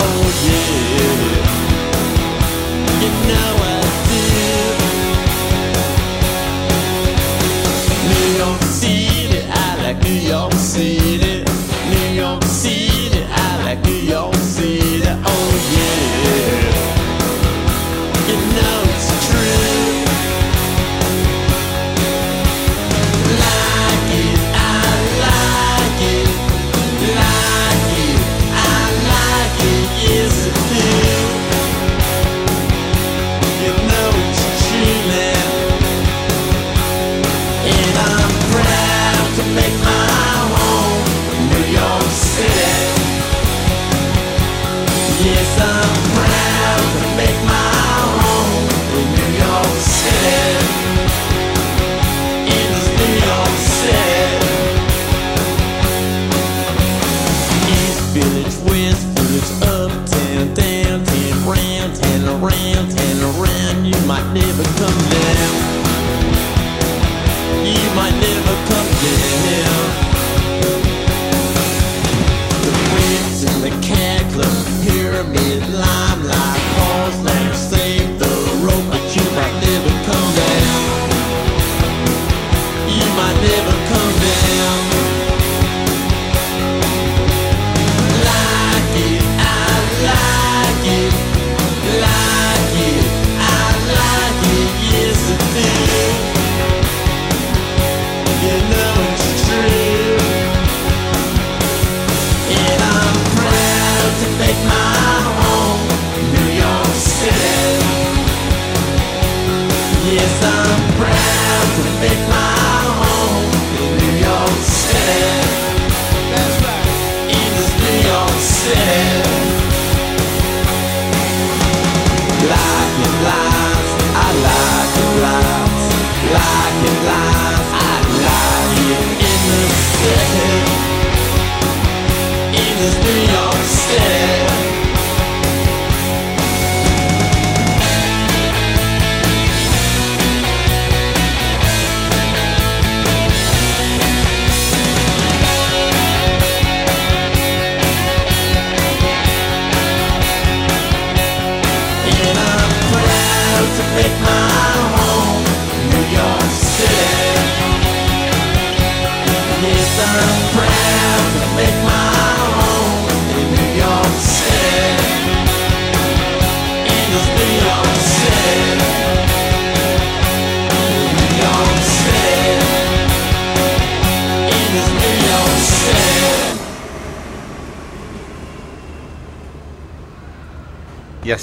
Oh 0.00 0.30
yeah. 3.26 3.77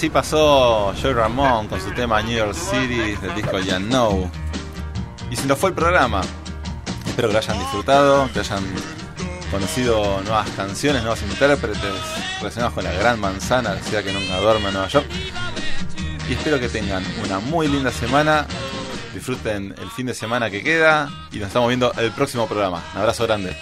Así 0.06 0.12
pasó 0.12 0.93
Joey 1.01 1.16
Ramón 1.16 1.68
con 1.68 1.82
su 1.82 1.91
tema 1.91 2.22
New 2.22 2.38
York 2.38 2.53
City 2.53 3.16
del 3.16 3.34
disco 3.34 3.58
Ya 3.58 3.80
Know. 3.80 4.30
Y 5.32 5.36
se 5.36 5.47
nos 5.47 5.58
fue 5.58 5.72
el 5.72 5.76
programa. 5.76 6.22
Espero 7.08 7.30
que 7.30 7.34
lo 7.34 7.39
hayan 7.39 7.58
disfrutado, 7.58 8.30
que 8.32 8.41
hayan 8.41 8.64
conocido 9.49 10.22
nuevas 10.22 10.47
canciones, 10.51 11.01
nuevos 11.01 11.24
intérpretes 11.24 11.82
relacionados 12.38 12.76
con 12.76 12.84
la 12.84 12.91
Gran 12.91 13.20
Manzana, 13.20 13.74
la 13.74 13.82
ciudad 13.82 14.03
que 14.03 14.14
nunca 14.14 14.39
duerme 14.39 14.68
en 14.68 14.74
Nueva 14.74 14.89
York. 14.89 15.08
Y 16.30 16.34
espero 16.34 16.60
que 16.60 16.70
tengan 16.70 17.03
una 17.24 17.39
muy 17.39 17.68
linda 17.68 17.89
semana. 17.89 18.45
Disfruten 19.12 19.74
el 19.82 19.89
fin 19.89 20.06
de 20.06 20.14
semana 20.14 20.51
que 20.51 20.62
queda 20.62 21.10
y 21.32 21.39
nos 21.39 21.47
estamos 21.47 21.70
viendo 21.70 21.91
el 21.93 22.12
próximo 22.12 22.45
programa. 22.45 22.84
Un 22.93 22.99
abrazo 22.99 23.26
grande. 23.26 23.58